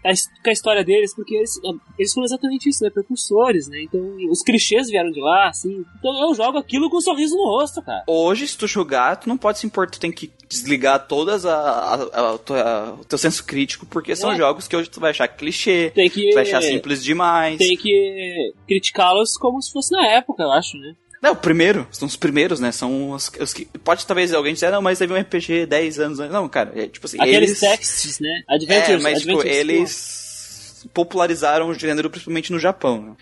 com 0.43 0.51
a 0.51 0.53
história 0.53 0.85
deles, 0.85 1.15
porque 1.15 1.37
eles, 1.37 1.61
eles 1.99 2.13
foram 2.13 2.25
exatamente 2.25 2.69
isso, 2.69 2.83
né? 2.83 2.91
Precursores, 2.91 3.69
né? 3.69 3.83
Então, 3.83 4.01
os 4.31 4.43
clichês 4.43 4.89
vieram 4.89 5.11
de 5.11 5.21
lá, 5.21 5.49
assim. 5.49 5.85
Então 5.99 6.29
eu 6.29 6.35
jogo 6.35 6.59
aquilo 6.59 6.91
com 6.91 6.99
um 6.99 7.01
sorriso 7.01 7.37
no 7.37 7.45
rosto, 7.45 7.83
cara. 7.83 8.05
Hoje, 8.07 8.47
se 8.47 8.57
tu 8.57 8.67
jogar, 8.67 9.17
tu 9.17 9.29
não 9.29 9.37
pode 9.37 9.59
se 9.59 9.67
importar, 9.67 9.93
tu 9.93 10.01
tem 10.01 10.13
que 10.13 10.33
desligar 10.49 11.07
todas 11.07 11.44
a, 11.45 11.95
a, 12.13 12.21
a, 12.21 12.93
o 12.95 13.05
teu 13.05 13.19
senso 13.19 13.45
crítico, 13.45 13.87
porque 13.87 14.15
são 14.17 14.33
é. 14.33 14.37
jogos 14.37 14.69
que 14.69 14.77
hoje 14.77 14.91
tu 14.91 15.01
vai 15.01 15.11
achar 15.11 15.29
clichê, 15.29 15.93
tem 15.95 16.09
que, 16.11 16.31
tu 16.31 16.35
vai 16.35 16.43
achar 16.43 16.63
simples 16.63 17.03
demais. 17.03 17.59
Tem 17.59 17.77
que 17.77 18.53
criticá-los 18.67 19.37
como 19.37 19.61
se 19.63 19.73
fosse 19.73 19.93
na 19.93 20.07
época, 20.09 20.43
eu 20.43 20.53
acho, 20.53 20.77
né? 20.79 20.95
Não, 21.25 21.33
o 21.33 21.37
primeiro, 21.37 21.87
são 21.91 22.07
os 22.07 22.17
primeiros, 22.17 22.61
né? 22.61 22.71
São 22.71 23.13
os, 23.13 23.33
os 23.41 23.55
que. 23.55 23.65
Pode 23.83 24.07
talvez 24.07 24.35
alguém 24.35 24.53
dizer, 24.53 24.71
não, 24.71 24.83
mas 24.83 24.99
teve 24.99 25.15
um 25.15 25.19
RPG 25.19 25.65
10 25.65 25.99
anos 25.99 26.21
antes. 26.21 26.33
Não, 26.33 26.47
cara, 26.51 26.73
é 26.77 26.87
tipo 26.87 27.07
assim. 27.07 27.17
Aqueles 27.19 27.51
eles... 27.51 27.61
texts, 27.61 28.21
né? 28.21 28.43
Adventures, 28.47 29.01
é, 29.01 29.03
mas 29.03 29.21
tipo, 29.21 29.31
Adventures, 29.33 29.59
tipo, 29.59 29.71
eles 29.73 30.87
popularizaram 30.93 31.69
o 31.69 31.75
gênero 31.75 32.11
principalmente 32.11 32.53
no 32.53 32.59
Japão. 32.59 33.01
Né? 33.01 33.13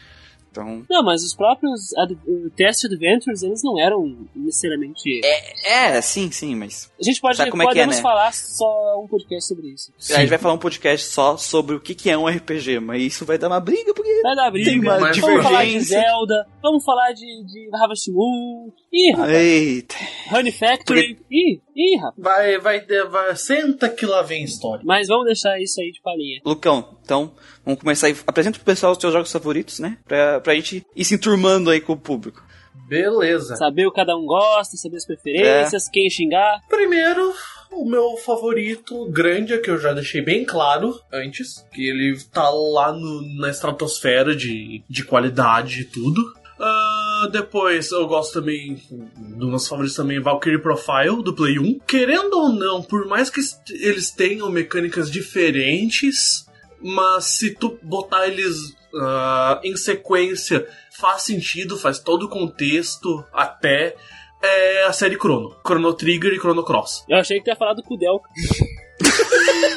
Então... 0.52 0.84
Não, 0.88 1.02
mas 1.02 1.24
os 1.24 1.34
próprios 1.34 1.94
ad 1.96 2.14
Test 2.54 2.84
Adventures, 2.84 3.42
eles 3.42 3.62
não 3.64 3.80
eram 3.80 4.28
necessariamente. 4.36 5.20
É, 5.24 5.96
é, 5.96 6.00
sim, 6.02 6.30
sim, 6.30 6.54
mas. 6.54 6.90
A 7.00 7.02
gente 7.02 7.20
pode 7.22 7.38
Sabe 7.38 7.50
como 7.50 7.64
podemos 7.64 7.96
é 7.96 8.00
que 8.00 8.06
é, 8.06 8.10
né? 8.10 8.14
falar 8.14 8.32
só 8.34 9.00
um 9.02 9.08
podcast 9.08 9.48
sobre 9.48 9.68
isso. 9.68 9.92
Sim. 9.98 10.12
A 10.14 10.18
gente 10.18 10.28
vai 10.28 10.38
falar 10.38 10.54
um 10.54 10.58
podcast 10.58 11.06
só 11.06 11.38
sobre 11.38 11.74
o 11.74 11.80
que, 11.80 11.94
que 11.94 12.10
é 12.10 12.18
um 12.18 12.26
RPG, 12.26 12.80
mas 12.80 13.02
isso 13.02 13.24
vai 13.24 13.38
dar 13.38 13.48
uma 13.48 13.60
briga, 13.60 13.94
porque. 13.94 14.20
Vai 14.22 14.36
dar 14.36 14.50
briga, 14.50 14.70
tem 14.70 14.78
uma 14.78 15.00
mas 15.00 15.16
vamos 15.16 15.42
falar 15.42 15.64
de 15.64 15.80
Zelda, 15.80 16.46
vamos 16.62 16.84
falar 16.84 17.12
de, 17.12 17.44
de 17.46 17.70
Harvest 17.74 18.10
Moon. 18.10 18.70
Ih, 18.92 19.12
rapaz. 19.12 19.32
Eita. 19.32 19.94
Honey 20.30 20.52
Factory. 20.52 21.14
Porque... 21.14 21.24
Ih, 21.30 21.60
ih, 21.74 21.96
rapaz. 21.96 22.14
Vai, 22.18 22.58
vai, 22.58 22.86
vai, 23.08 23.36
senta 23.36 23.88
que 23.88 24.04
lá 24.04 24.20
vem 24.22 24.44
história. 24.44 24.84
Mas 24.84 25.08
vamos 25.08 25.24
deixar 25.24 25.58
isso 25.60 25.80
aí 25.80 25.90
de 25.90 26.00
palhinha. 26.02 26.40
Lucão, 26.44 26.98
então, 27.02 27.32
vamos 27.64 27.80
começar 27.80 28.08
aí. 28.08 28.16
Apresenta 28.26 28.58
pro 28.58 28.66
pessoal 28.66 28.92
os 28.92 28.98
seus 28.98 29.12
jogos 29.12 29.32
favoritos, 29.32 29.78
né? 29.78 29.96
Pra, 30.06 30.40
pra 30.40 30.54
gente 30.54 30.84
ir 30.94 31.04
se 31.04 31.14
enturmando 31.14 31.70
aí 31.70 31.80
com 31.80 31.94
o 31.94 31.98
público. 31.98 32.44
Beleza. 32.86 33.56
Saber 33.56 33.86
o 33.86 33.90
que 33.90 33.96
cada 33.96 34.14
um 34.14 34.26
gosta, 34.26 34.76
saber 34.76 34.96
as 34.96 35.06
preferências, 35.06 35.86
é. 35.86 35.90
quem 35.90 36.10
xingar. 36.10 36.60
Primeiro, 36.68 37.32
o 37.70 37.86
meu 37.86 38.18
favorito, 38.18 39.06
grande, 39.06 39.56
que 39.58 39.70
eu 39.70 39.78
já 39.78 39.94
deixei 39.94 40.20
bem 40.20 40.44
claro 40.44 41.00
antes, 41.10 41.66
que 41.72 41.88
ele 41.88 42.18
tá 42.30 42.50
lá 42.50 42.92
no, 42.92 43.22
na 43.38 43.48
estratosfera 43.48 44.36
de, 44.36 44.82
de 44.86 45.04
qualidade 45.04 45.80
e 45.80 45.84
tudo. 45.86 46.20
Uh, 46.60 46.91
depois 47.30 47.90
eu 47.90 48.06
gosto 48.06 48.34
também 48.34 48.80
dos 48.90 49.48
meus 49.48 49.68
favoritos 49.68 49.96
também 49.96 50.20
Valkyrie 50.20 50.60
Profile 50.60 51.22
do 51.22 51.34
Play 51.34 51.58
1. 51.58 51.80
Querendo 51.80 52.34
ou 52.34 52.52
não, 52.52 52.82
por 52.82 53.06
mais 53.06 53.30
que 53.30 53.40
eles 53.70 54.10
tenham 54.10 54.50
mecânicas 54.50 55.10
diferentes, 55.10 56.46
mas 56.80 57.24
se 57.38 57.54
tu 57.54 57.78
botar 57.82 58.26
eles 58.26 58.56
uh, 58.94 59.60
em 59.62 59.76
sequência, 59.76 60.66
faz 60.90 61.22
sentido, 61.22 61.78
faz 61.78 61.98
todo 61.98 62.24
o 62.24 62.28
contexto, 62.28 63.24
até 63.32 63.96
é 64.42 64.84
a 64.84 64.92
série 64.92 65.16
Chrono. 65.16 65.56
Chrono 65.64 65.94
Trigger 65.94 66.32
e 66.32 66.38
Chrono 66.38 66.64
Cross. 66.64 67.04
Eu 67.08 67.18
achei 67.18 67.38
que 67.38 67.44
tu 67.44 67.48
ia 67.48 67.56
falar 67.56 67.74
do 67.74 67.82
Kudel. 67.82 68.20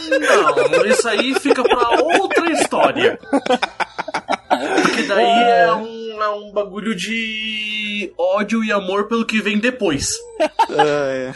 Não, 0.10 0.86
isso 0.86 1.08
aí 1.08 1.34
fica 1.40 1.64
pra 1.64 1.90
outra 2.02 2.52
história. 2.52 3.20
Porque 4.82 5.04
daí 5.04 5.26
é, 5.26 5.74
um, 5.74 6.24
é 6.24 6.30
um 6.30 6.52
bagulho 6.52 6.96
de 6.96 8.12
ódio 8.18 8.64
e 8.64 8.72
amor 8.72 9.08
pelo 9.08 9.26
que 9.26 9.42
vem 9.42 9.60
depois. 9.60 10.16
Ah, 10.68 11.08
é. 11.08 11.34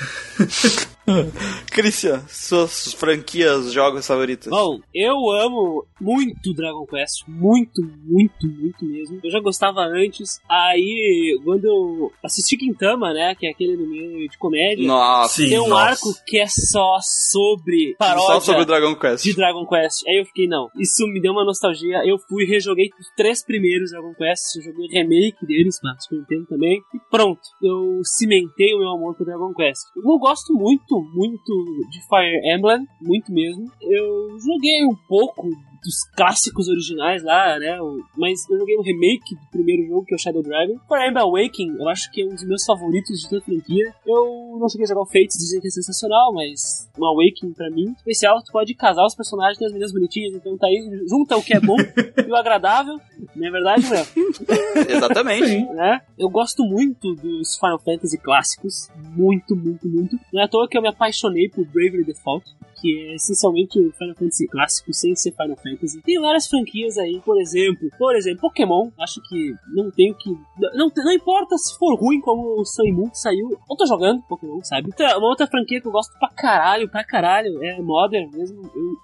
Christian, 1.71 2.21
suas 2.27 2.93
franquias, 2.93 3.71
jogos 3.71 4.05
favoritos? 4.05 4.47
Bom, 4.47 4.79
eu 4.93 5.29
amo 5.31 5.85
muito 5.99 6.53
Dragon 6.53 6.85
Quest. 6.85 7.27
Muito, 7.27 7.81
muito, 8.05 8.47
muito 8.47 8.85
mesmo. 8.85 9.19
Eu 9.23 9.31
já 9.31 9.39
gostava 9.39 9.81
antes. 9.81 10.39
Aí, 10.49 11.39
quando 11.43 11.65
eu 11.65 12.11
assisti 12.23 12.57
Quintama, 12.57 13.13
né? 13.13 13.35
Que 13.35 13.47
é 13.47 13.51
aquele 13.51 13.73
anime 13.73 14.27
de 14.27 14.37
comédia. 14.37 14.85
Nossa. 14.85 15.41
Tem 15.41 15.59
um 15.59 15.67
nossa. 15.67 15.83
arco 15.83 16.13
que 16.25 16.37
é 16.37 16.47
só 16.47 16.97
sobre 17.01 17.95
paródia 17.97 18.35
só 18.35 18.39
sobre 18.39 18.65
Dragon 18.65 18.95
Quest. 18.95 19.23
de 19.23 19.35
Dragon 19.35 19.65
Quest. 19.65 20.07
Aí 20.07 20.19
eu 20.19 20.25
fiquei, 20.25 20.47
não, 20.47 20.69
isso 20.77 21.05
me 21.07 21.21
deu 21.21 21.31
uma 21.31 21.45
nostalgia. 21.45 22.01
Eu 22.05 22.17
fui 22.17 22.43
e 22.43 22.47
rejoguei 22.47 22.89
os 22.99 23.07
três 23.15 23.43
primeiros 23.43 23.91
Dragon 23.91 24.13
Quest, 24.13 24.55
eu 24.57 24.63
joguei 24.63 24.87
remake 24.87 25.45
deles, 25.45 25.79
pra 25.79 25.95
Super 25.99 26.19
Nintendo 26.19 26.45
também. 26.47 26.81
E 26.93 26.99
pronto, 27.09 27.41
eu 27.61 28.01
cimentei 28.03 28.73
o 28.73 28.79
meu 28.79 28.89
amor 28.89 29.15
por 29.15 29.25
Dragon 29.25 29.53
Quest. 29.53 29.87
Eu 29.95 30.19
gosto 30.19 30.53
muito, 30.53 30.98
muito 31.03 31.53
de 31.89 32.01
Fire 32.07 32.41
Emblem, 32.43 32.87
muito 33.01 33.31
mesmo. 33.31 33.65
Eu 33.81 34.39
joguei 34.39 34.85
um 34.85 34.95
pouco 35.07 35.49
dos 35.83 35.95
clássicos 36.15 36.67
originais 36.67 37.23
lá, 37.23 37.57
né? 37.59 37.81
o- 37.81 37.99
Mas 38.17 38.47
eu 38.49 38.57
joguei 38.59 38.75
o 38.77 38.81
remake 38.81 39.35
do 39.35 39.49
primeiro 39.51 39.87
jogo, 39.87 40.05
que 40.05 40.13
é 40.13 40.15
o 40.15 40.19
Shadow 40.19 40.43
Dragon. 40.43 40.77
Fire 40.87 41.07
Emblem 41.09 41.23
Awakening, 41.23 41.75
eu 41.79 41.89
acho 41.89 42.11
que 42.11 42.21
é 42.21 42.25
um 42.25 42.29
dos 42.35 42.43
meus 42.45 42.63
favoritos 42.65 43.19
de 43.21 43.29
toda 43.29 43.41
a 43.41 43.45
franquia. 43.45 43.93
Eu 44.05 44.57
não 44.59 44.67
cheguei 44.69 44.85
a 44.85 44.89
jogar 44.89 45.01
o 45.01 45.05
Fates, 45.05 45.37
dizem 45.37 45.61
que 45.61 45.67
é 45.67 45.71
sensacional, 45.71 46.33
mas 46.33 46.89
um 46.99 47.05
Awakening 47.05 47.53
pra 47.53 47.69
mim, 47.69 47.93
especial, 47.97 48.41
tu 48.43 48.51
pode 48.51 48.73
casar 48.75 49.05
os 49.05 49.15
personagens, 49.15 49.57
tem 49.57 49.67
as 49.67 49.73
meninas 49.73 49.93
bonitinhas, 49.93 50.33
então 50.35 50.57
tá 50.57 50.67
aí, 50.67 50.79
junta 51.09 51.37
o 51.37 51.43
que 51.43 51.53
é 51.55 51.59
bom 51.59 51.77
e 52.27 52.29
o 52.31 52.35
agradável, 52.35 52.99
não 53.35 53.47
é 53.47 53.51
verdade, 53.51 53.89
Léo? 53.89 54.05
Exatamente. 54.89 55.65
né? 55.73 56.01
Eu 56.17 56.29
gosto 56.29 56.63
muito 56.63 57.13
dos 57.15 57.55
Final 57.57 57.79
Fantasy 57.79 58.17
clássicos, 58.17 58.89
muito, 59.15 59.55
muito, 59.55 59.87
muito. 59.87 60.19
Não 60.33 60.41
é 60.41 60.45
à 60.45 60.47
toa 60.47 60.67
que 60.67 60.77
eu 60.77 60.81
me 60.81 60.89
apaixonei 60.89 61.49
por 61.49 61.65
Bravely 61.65 62.03
Default, 62.03 62.45
que 62.79 63.09
é 63.09 63.15
essencialmente 63.15 63.79
o 63.79 63.91
Final 63.93 64.15
Fantasy 64.15 64.47
clássico 64.47 64.93
sem 64.93 65.15
ser 65.15 65.31
Final 65.31 65.57
Fantasy. 65.57 66.01
Tem 66.01 66.19
várias 66.19 66.47
franquias 66.47 66.97
aí, 66.97 67.21
por 67.25 67.39
exemplo, 67.39 67.89
por 67.97 68.15
exemplo, 68.15 68.41
Pokémon, 68.41 68.89
acho 68.99 69.21
que 69.27 69.53
não 69.73 69.89
tenho 69.91 70.15
que 70.15 70.29
não, 70.73 70.89
não 70.95 71.11
importa 71.11 71.57
se 71.57 71.77
for 71.77 71.95
ruim 71.95 72.19
como 72.21 72.61
o 72.61 72.63
que 72.63 73.17
saiu, 73.19 73.49
eu 73.51 73.75
tô 73.77 73.85
jogando 73.85 74.21
Pokémon, 74.23 74.59
sabe? 74.63 74.87
Outra- 74.87 75.17
Uma 75.17 75.29
outra 75.29 75.47
franquia 75.47 75.81
que 75.81 75.87
eu 75.87 75.91
gosto 75.91 76.17
pra 76.19 76.29
caralho, 76.29 76.89
pra 76.89 77.03
caralho, 77.03 77.63
é 77.63 77.81
Modern 77.81 78.29
mesmo. 78.31 78.61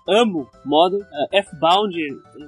Eu 0.07 0.15
amo 0.21 0.47
Modern, 0.65 1.01
uh, 1.01 1.27
F-Bound, 1.31 1.93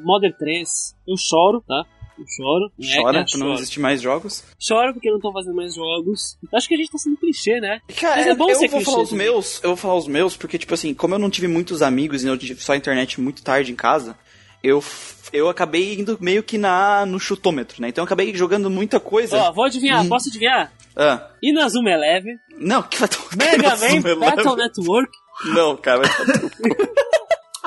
Modern 0.04 0.34
3. 0.38 0.96
Eu 1.08 1.16
choro, 1.18 1.62
tá? 1.68 1.84
Eu 2.18 2.26
choro. 2.28 2.72
É, 2.82 3.02
Chora 3.02 3.20
é, 3.20 3.24
pra 3.26 3.40
não 3.40 3.54
existir 3.54 3.80
mais 3.80 4.02
jogos. 4.02 4.44
Choro 4.60 4.94
porque 4.94 5.12
não 5.12 5.20
tô 5.20 5.32
fazendo 5.32 5.56
mais 5.56 5.76
jogos. 5.76 6.38
Acho 6.54 6.68
que 6.68 6.74
a 6.74 6.78
gente 6.78 6.92
tá 6.92 6.98
sendo 6.98 7.18
clichê, 7.18 7.60
né? 7.60 7.80
Cara, 8.00 8.16
Mas 8.18 8.28
é 8.28 8.36
bom 8.36 8.50
eu 8.50 8.56
ser 8.56 8.68
vou 8.68 8.78
clichê 8.80 8.92
falar 8.92 9.04
os 9.04 9.10
também. 9.10 9.26
meus, 9.28 9.64
eu 9.64 9.70
vou 9.70 9.78
falar 9.78 9.96
os 9.96 10.08
meus, 10.08 10.36
porque, 10.36 10.58
tipo 10.58 10.74
assim, 10.74 10.94
como 10.94 11.14
eu 11.16 11.20
não 11.20 11.30
tive 11.30 11.48
muitos 11.48 11.82
amigos 11.82 12.24
e 12.24 12.28
eu 12.28 12.38
tive 12.38 12.60
só 12.62 12.76
internet 12.76 13.22
muito 13.22 13.44
tarde 13.44 13.72
em 13.72 13.76
casa, 13.76 14.18
eu, 14.64 14.84
eu 15.32 15.48
acabei 15.50 15.94
indo 16.00 16.18
meio 16.20 16.42
que 16.42 16.58
na, 16.58 17.06
no 17.06 17.20
chutômetro, 17.20 17.82
né? 17.82 17.90
Então 17.90 18.02
eu 18.02 18.06
acabei 18.06 18.34
jogando 18.36 18.70
muita 18.70 19.00
coisa. 19.00 19.38
Ó, 19.38 19.52
vou 19.52 19.66
adivinhar, 19.66 20.04
Hum. 20.04 20.10
posso 20.10 20.30
adivinhar? 20.30 20.72
Ah, 20.96 21.30
Inazuma 21.44 21.92
Eleven, 21.92 22.38
não, 22.58 22.82
que 22.82 22.98
vai 22.98 23.08
tomar 23.08 23.38
Mega 23.38 23.76
Man 23.78 24.20
Battle. 24.20 24.56
Network. 24.56 25.12
Não, 25.54 25.78
cara, 25.78 26.00
vai 26.02 26.10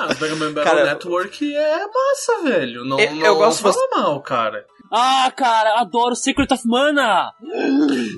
Ah, 0.09 0.13
o 0.17 0.21
Mega 0.21 0.35
Man 0.35 0.53
Battle 0.53 0.63
Cara, 0.63 0.85
Network 0.85 1.55
é 1.55 1.79
massa, 1.87 2.43
velho. 2.43 2.83
Não, 2.85 2.99
Eu- 2.99 3.15
não, 3.15 3.25
eu 3.25 3.35
gosto 3.35 3.63
não 3.63 3.73
fala 3.73 3.87
mal, 3.95 4.21
cara. 4.21 4.65
Ah, 4.91 5.31
cara, 5.35 5.79
adoro 5.79 6.15
Secret 6.15 6.51
of 6.53 6.67
Mana! 6.67 7.31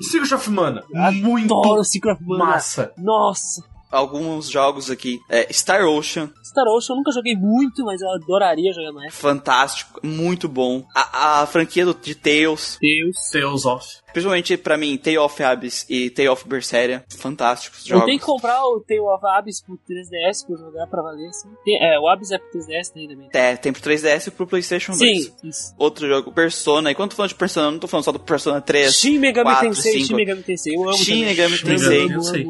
Secret 0.02 0.34
of 0.34 0.50
Mana. 0.50 0.82
Muito 1.22 1.54
Adoro 1.54 1.84
Secret 1.84 2.14
of 2.14 2.24
Mana. 2.24 2.44
massa. 2.46 2.92
Nossa. 2.98 3.62
Alguns 3.94 4.50
jogos 4.50 4.90
aqui. 4.90 5.20
É, 5.28 5.50
Star 5.52 5.84
Ocean, 5.86 6.30
Star 6.44 6.66
Ocean 6.66 6.94
eu 6.94 6.96
nunca 6.98 7.12
joguei 7.12 7.34
muito, 7.36 7.84
mas 7.84 8.00
eu 8.00 8.10
adoraria 8.10 8.72
jogar 8.72 8.92
mais. 8.92 9.14
fantástico, 9.14 10.00
muito 10.02 10.48
bom. 10.48 10.84
A, 10.94 11.42
a 11.42 11.46
franquia 11.46 11.84
do, 11.84 11.94
de 11.94 12.14
Tales, 12.14 12.78
Deus. 12.80 13.16
Tales 13.32 13.64
of. 13.66 13.86
principalmente 14.12 14.56
pra 14.56 14.76
mim, 14.76 14.96
Tale 14.96 15.18
of 15.18 15.42
Abyss 15.42 15.86
e 15.88 16.10
Tale 16.10 16.28
of 16.28 16.46
Berseria, 16.48 17.04
fantásticos 17.16 17.80
Eu 17.84 17.90
jogos. 17.96 18.04
tenho 18.06 18.18
que 18.18 18.24
comprar 18.26 18.62
o 18.64 18.80
Tale 18.80 19.00
of 19.00 19.24
Abyss 19.26 19.62
pro 19.64 19.76
3DS 19.76 20.46
pra 20.46 20.54
eu 20.54 20.58
jogar 20.58 20.86
pra 20.86 21.02
valer, 21.02 21.28
assim. 21.28 21.48
Tem- 21.64 21.78
é, 21.82 21.98
o 21.98 22.08
Abyss 22.08 22.30
é 22.32 22.38
pro 22.38 22.48
3DS 22.60 22.92
tem 22.92 23.08
também. 23.08 23.28
É, 23.32 23.56
tem 23.56 23.72
pro 23.72 23.82
3DS 23.82 24.28
e 24.28 24.30
pro 24.30 24.46
PlayStation 24.46 24.92
2. 24.92 25.00
Sim, 25.24 25.32
isso. 25.44 25.74
Outro 25.78 26.06
jogo, 26.06 26.32
Persona. 26.32 26.90
E 26.90 26.94
quando 26.94 27.06
eu 27.06 27.10
tô 27.10 27.16
falando 27.16 27.30
de 27.30 27.34
Persona, 27.36 27.66
eu 27.68 27.72
não 27.72 27.78
tô 27.78 27.86
falando 27.88 28.04
só 28.04 28.12
do 28.12 28.20
Persona 28.20 28.60
3. 28.60 28.94
Shin 28.94 29.18
Megami 29.18 29.50
4, 29.50 29.68
Tensei, 29.68 29.92
5. 29.94 30.06
Shin 30.06 30.14
Megami 30.14 30.42
Tensei, 30.42 30.76
eu 30.76 30.82
amo 30.84 30.92
Shin 30.98 31.04
também. 31.12 31.24
Megami 31.26 31.56
Shin 31.56 31.66
Tensei. 31.66 31.98
Megami 32.08 32.14
Tensei. 32.14 32.44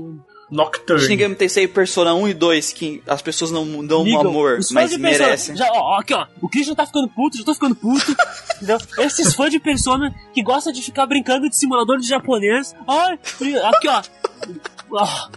Eu. 0.50 0.56
Nocturne. 0.56 1.02
Shin 1.02 1.08
Megami 1.10 1.34
Tensei 1.34 1.66
Persona 1.68 2.14
1 2.14 2.28
e 2.28 2.34
2, 2.34 2.72
que 2.72 3.02
as 3.06 3.22
pessoas 3.22 3.50
não 3.50 3.84
dão 3.86 4.02
um 4.02 4.20
amor, 4.20 4.58
Os 4.58 4.70
mas 4.70 4.90
Persona- 4.96 5.10
merecem. 5.28 5.56
Já, 5.56 5.68
ó, 5.72 5.98
aqui, 6.00 6.14
ó. 6.14 6.26
O 6.40 6.48
Christian 6.48 6.74
tá 6.74 6.86
ficando 6.86 7.08
puto, 7.08 7.36
já 7.38 7.44
tô 7.44 7.54
ficando 7.54 7.74
puto. 7.74 8.14
entendeu? 8.56 8.78
Esses 8.98 9.34
fãs 9.34 9.50
de 9.50 9.58
Persona 9.60 10.14
que 10.32 10.42
gostam 10.42 10.72
de 10.72 10.82
ficar 10.82 11.06
brincando 11.06 11.48
de 11.48 11.56
simulador 11.56 11.98
de 11.98 12.06
japonês. 12.06 12.74
Ai, 12.86 13.18
e- 13.40 13.56
aqui, 13.56 13.88
ó. 13.88 14.02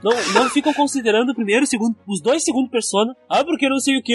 Não, 0.03 0.11
não 0.33 0.49
ficam 0.49 0.71
considerando 0.73 1.31
o 1.31 1.33
primeiro, 1.35 1.63
o 1.63 1.67
segundo, 1.67 1.95
os 2.07 2.21
dois 2.21 2.43
segundos 2.43 2.69
Persona. 2.69 3.15
Ah, 3.29 3.43
porque 3.43 3.67
não 3.67 3.79
sei 3.79 3.97
o 3.97 4.03
que, 4.03 4.13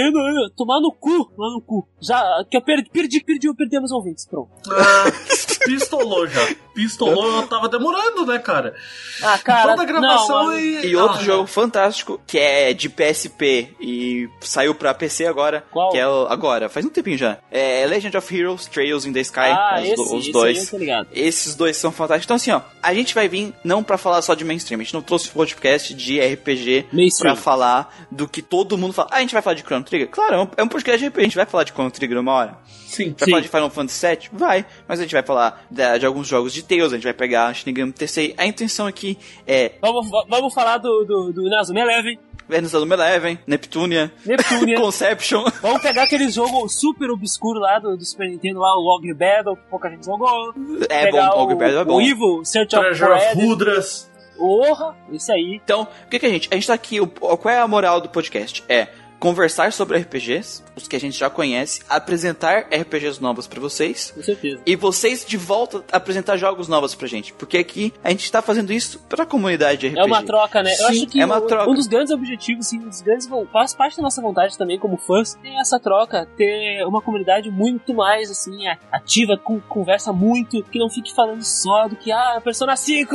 tomar 0.56 0.80
no 0.80 0.92
cu, 0.92 1.24
tomar 1.34 1.50
no 1.54 1.60
cu. 1.60 1.88
Já, 2.00 2.22
que 2.48 2.56
eu 2.56 2.62
perdi, 2.62 2.90
perdi, 2.90 3.24
perdi, 3.24 3.52
perdemos 3.54 3.90
ouvintes, 3.90 4.24
pronto. 4.26 4.50
Ah, 4.70 5.10
pistolou 5.64 6.26
já. 6.28 6.46
Pistolou, 6.74 7.40
eu 7.42 7.46
tava 7.46 7.68
demorando, 7.68 8.24
né, 8.26 8.38
cara? 8.38 8.74
Ah, 9.22 9.38
cara, 9.38 9.70
Toda 9.70 9.82
a 9.82 9.86
gravação 9.86 10.44
não, 10.46 10.58
e. 10.58 10.86
E 10.86 10.96
outro 10.96 11.18
Ah, 11.20 11.22
jogo 11.24 11.46
fantástico, 11.46 12.20
que 12.26 12.38
é 12.38 12.72
de 12.72 12.88
PSP 12.88 13.74
e 13.80 14.28
saiu 14.40 14.74
pra 14.74 14.94
PC 14.94 15.26
agora, 15.26 15.64
Qual? 15.70 15.90
que 15.90 15.98
é 15.98 16.06
o, 16.06 16.26
agora, 16.28 16.68
faz 16.68 16.84
um 16.86 16.88
tempinho 16.90 17.18
já. 17.18 17.38
É 17.50 17.86
Legend 17.86 18.16
of 18.16 18.36
Heroes, 18.36 18.66
Trails 18.66 19.04
in 19.06 19.12
the 19.12 19.20
Sky, 19.20 19.40
Ah, 19.40 19.76
os, 19.80 19.84
esse, 19.88 19.96
do- 19.96 20.02
os 20.02 20.10
esse 20.12 20.26
aí 20.28 20.32
dois. 20.32 20.64
eu 20.64 20.70
tô 20.70 20.78
ligado. 20.78 21.08
Esses 21.12 21.54
dois 21.54 21.76
são 21.76 21.92
fantásticos. 21.92 22.24
Então, 22.26 22.36
assim, 22.36 22.50
ó, 22.52 22.60
a 22.82 22.94
gente 22.94 23.14
vai 23.14 23.28
vir 23.28 23.54
não 23.62 23.82
pra 23.82 23.98
falar 23.98 24.22
só 24.22 24.34
de 24.34 24.44
mainstream, 24.44 24.80
a 24.80 24.82
gente 24.84 24.94
não 24.94 25.02
trouxe 25.02 25.28
podcast 25.28 25.94
de 25.94 26.20
RPG 26.20 26.86
Mainstream. 26.92 27.34
pra 27.34 27.42
falar 27.42 27.94
do 28.10 28.26
que 28.28 28.40
todo 28.42 28.78
mundo 28.78 28.92
fala. 28.92 29.08
Ah, 29.12 29.16
a 29.16 29.20
gente 29.20 29.32
vai 29.34 29.42
falar 29.42 29.54
de 29.54 29.62
Chrono 29.62 29.84
Trigger? 29.84 30.08
Claro, 30.08 30.34
é 30.34 30.38
um, 30.42 30.48
é 30.58 30.62
um 30.62 30.68
podcast 30.68 30.98
de 31.00 31.06
RPG, 31.08 31.20
a 31.20 31.24
gente 31.24 31.36
vai 31.36 31.46
falar 31.46 31.64
de 31.64 31.72
Chrono 31.72 31.90
Trigger 31.90 32.18
uma 32.18 32.32
hora. 32.32 32.56
Sim. 32.86 33.14
Vai 33.18 33.24
Sim. 33.24 33.30
falar 33.30 33.40
de 33.42 33.48
Final 33.48 33.70
Fantasy 33.70 34.06
VII? 34.06 34.18
Vai. 34.34 34.66
Mas 34.86 34.98
a 34.98 35.02
gente 35.02 35.12
vai 35.12 35.22
falar 35.22 35.64
da- 35.70 35.96
de 35.96 36.04
alguns 36.04 36.28
jogos 36.28 36.52
de 36.52 36.61
Tales, 36.62 36.92
a 36.92 36.96
gente 36.96 37.04
vai 37.04 37.14
pegar 37.14 37.52
Shinigami 37.54 37.92
Tensei. 37.92 38.34
A 38.36 38.46
intenção 38.46 38.86
aqui 38.86 39.18
é 39.46 39.72
Vamos, 39.80 40.08
vamos 40.28 40.54
falar 40.54 40.78
do, 40.78 41.04
do, 41.04 41.32
do 41.32 41.46
Inazuma 41.46 41.80
Eleven, 41.80 42.18
Venus 42.48 42.74
Aluma 42.74 42.94
Eleven, 42.94 43.38
Neptunia, 43.46 44.12
Neptunia. 44.26 44.76
Conception. 44.80 45.44
Vamos 45.60 45.80
pegar 45.80 46.02
aquele 46.02 46.28
jogo 46.28 46.68
super 46.68 47.10
obscuro 47.10 47.60
lá 47.60 47.78
do, 47.78 47.96
do 47.96 48.04
Super 48.04 48.28
Nintendo, 48.28 48.60
lá, 48.60 48.76
o 48.76 48.86
Ogre 48.94 49.14
Battle, 49.14 49.56
que 49.56 49.62
pouca 49.70 49.88
gente 49.88 50.04
jogou. 50.04 50.52
É 50.88 51.06
pegar 51.06 51.30
bom, 51.30 51.38
o, 51.38 51.42
Ogre 51.42 51.54
Battle 51.56 51.80
é 51.80 51.84
bom. 51.84 51.96
O 51.96 52.00
Evil, 52.00 52.44
Search 52.44 52.76
of 52.76 52.84
Treasure 52.84 53.12
of 53.12 53.24
Eden. 53.24 53.46
Rudras. 53.46 54.10
Porra, 54.36 54.96
esse 55.12 55.30
aí. 55.32 55.60
Então, 55.62 55.82
o 55.82 56.08
que, 56.10 56.18
que 56.18 56.26
a 56.26 56.28
gente. 56.28 56.48
A 56.50 56.54
gente 56.54 56.66
tá 56.66 56.74
aqui. 56.74 57.00
O, 57.00 57.06
qual 57.06 57.54
é 57.54 57.58
a 57.58 57.68
moral 57.68 58.00
do 58.00 58.08
podcast? 58.08 58.62
É 58.68 58.88
conversar 59.26 59.72
sobre 59.72 59.98
RPGs, 59.98 60.64
os 60.74 60.88
que 60.88 60.96
a 60.96 60.98
gente 60.98 61.16
já 61.16 61.30
conhece, 61.30 61.80
apresentar 61.88 62.66
RPGs 62.72 63.22
novos 63.22 63.46
pra 63.46 63.60
vocês. 63.60 64.10
Com 64.12 64.20
certeza. 64.20 64.60
E 64.66 64.74
vocês 64.74 65.24
de 65.24 65.36
volta 65.36 65.84
apresentar 65.92 66.36
jogos 66.36 66.66
novos 66.66 66.92
pra 66.96 67.06
gente. 67.06 67.32
Porque 67.34 67.56
aqui 67.56 67.94
a 68.02 68.10
gente 68.10 68.30
tá 68.32 68.42
fazendo 68.42 68.72
isso 68.72 68.98
pra 69.08 69.24
comunidade 69.24 69.78
de 69.82 69.86
RPG. 69.90 70.00
É 70.00 70.04
uma 70.04 70.24
troca, 70.24 70.60
né? 70.60 70.72
Eu 70.72 70.76
Sim, 70.76 70.84
acho 71.02 71.06
que 71.06 71.20
é 71.20 71.24
uma 71.24 71.38
o- 71.38 71.42
troca. 71.42 71.70
um 71.70 71.74
dos 71.74 71.86
grandes 71.86 72.12
objetivos, 72.12 72.72
um 72.72 72.78
dos 72.88 73.00
grandes 73.00 73.28
faz 73.52 73.72
parte 73.72 73.96
da 73.96 74.02
nossa 74.02 74.20
vontade 74.20 74.58
também 74.58 74.76
como 74.76 74.96
fãs, 74.96 75.38
é 75.44 75.60
essa 75.60 75.78
troca, 75.78 76.26
ter 76.36 76.84
uma 76.84 77.00
comunidade 77.00 77.48
muito 77.48 77.94
mais 77.94 78.28
assim 78.28 78.66
ativa, 78.90 79.36
com 79.38 79.60
conversa 79.60 80.12
muito, 80.12 80.64
que 80.64 80.80
não 80.80 80.90
fique 80.90 81.14
falando 81.14 81.44
só 81.44 81.86
do 81.86 81.94
que 81.94 82.10
ah, 82.10 82.40
Persona 82.42 82.74
5. 82.74 83.14